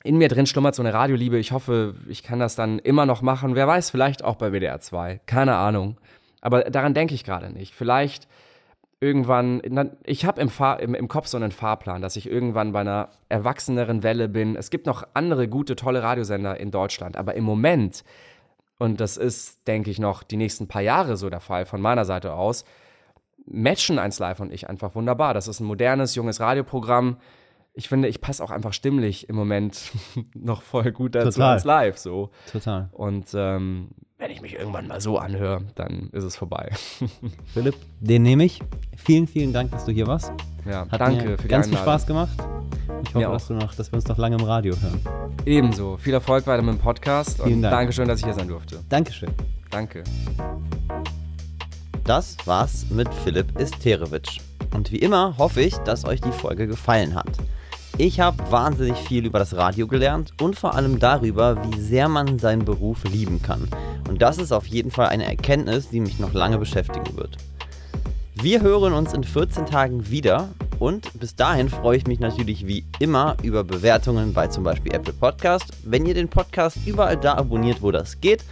[0.03, 1.37] in mir drin schlummert so eine Radioliebe.
[1.37, 3.55] Ich hoffe, ich kann das dann immer noch machen.
[3.55, 5.21] Wer weiß, vielleicht auch bei WDR 2.
[5.25, 5.97] Keine Ahnung.
[6.41, 7.75] Aber daran denke ich gerade nicht.
[7.75, 8.27] Vielleicht
[8.99, 9.61] irgendwann,
[10.03, 14.03] ich habe im, im, im, Kopf so einen Fahrplan, dass ich irgendwann bei einer erwachseneren
[14.03, 14.55] Welle bin.
[14.55, 18.03] Es gibt noch andere gute, tolle Radiosender in Deutschland, aber im Moment,
[18.77, 22.05] und das ist, denke ich, noch die nächsten paar Jahre so der Fall von meiner
[22.05, 22.63] Seite aus,
[23.45, 25.33] matchen 1 Live und ich einfach wunderbar.
[25.33, 27.17] Das ist ein modernes, junges Radioprogramm
[27.73, 29.91] ich finde, ich passe auch einfach stimmlich im Moment
[30.35, 31.53] noch voll gut dazu Total.
[31.53, 32.31] als live so.
[32.51, 32.89] Total.
[32.91, 36.69] Und ähm, wenn ich mich irgendwann mal so anhöre, dann ist es vorbei.
[37.53, 38.61] Philipp, den nehme ich.
[38.97, 40.31] Vielen, vielen Dank, dass du hier warst.
[40.65, 42.37] Ja, Hat danke mir für die ganz viel Spaß gemacht.
[43.03, 45.01] Ich hoffe, dass, noch, dass wir uns noch lange im Radio hören.
[45.45, 45.97] Ebenso.
[45.97, 47.73] Viel Erfolg weiter mit dem Podcast vielen und Dank.
[47.73, 48.79] Dankeschön, dass ich hier sein durfte.
[48.89, 49.31] Dankeschön.
[49.71, 50.03] Danke.
[52.03, 54.39] Das war's mit Philipp Isterewitsch.
[54.73, 57.29] Und wie immer hoffe ich, dass euch die Folge gefallen hat.
[57.97, 62.39] Ich habe wahnsinnig viel über das Radio gelernt und vor allem darüber, wie sehr man
[62.39, 63.67] seinen Beruf lieben kann.
[64.09, 67.37] Und das ist auf jeden Fall eine Erkenntnis, die mich noch lange beschäftigen wird.
[68.41, 72.83] Wir hören uns in 14 Tagen wieder und bis dahin freue ich mich natürlich wie
[72.97, 77.83] immer über Bewertungen bei zum Beispiel Apple Podcast, wenn ihr den Podcast überall da abonniert,
[77.83, 78.43] wo das geht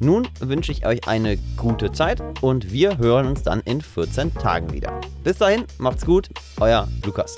[0.00, 4.72] Nun wünsche ich euch eine gute Zeit und wir hören uns dann in 14 Tagen
[4.72, 5.00] wieder.
[5.24, 6.28] Bis dahin, macht's gut,
[6.60, 7.36] euer Lukas.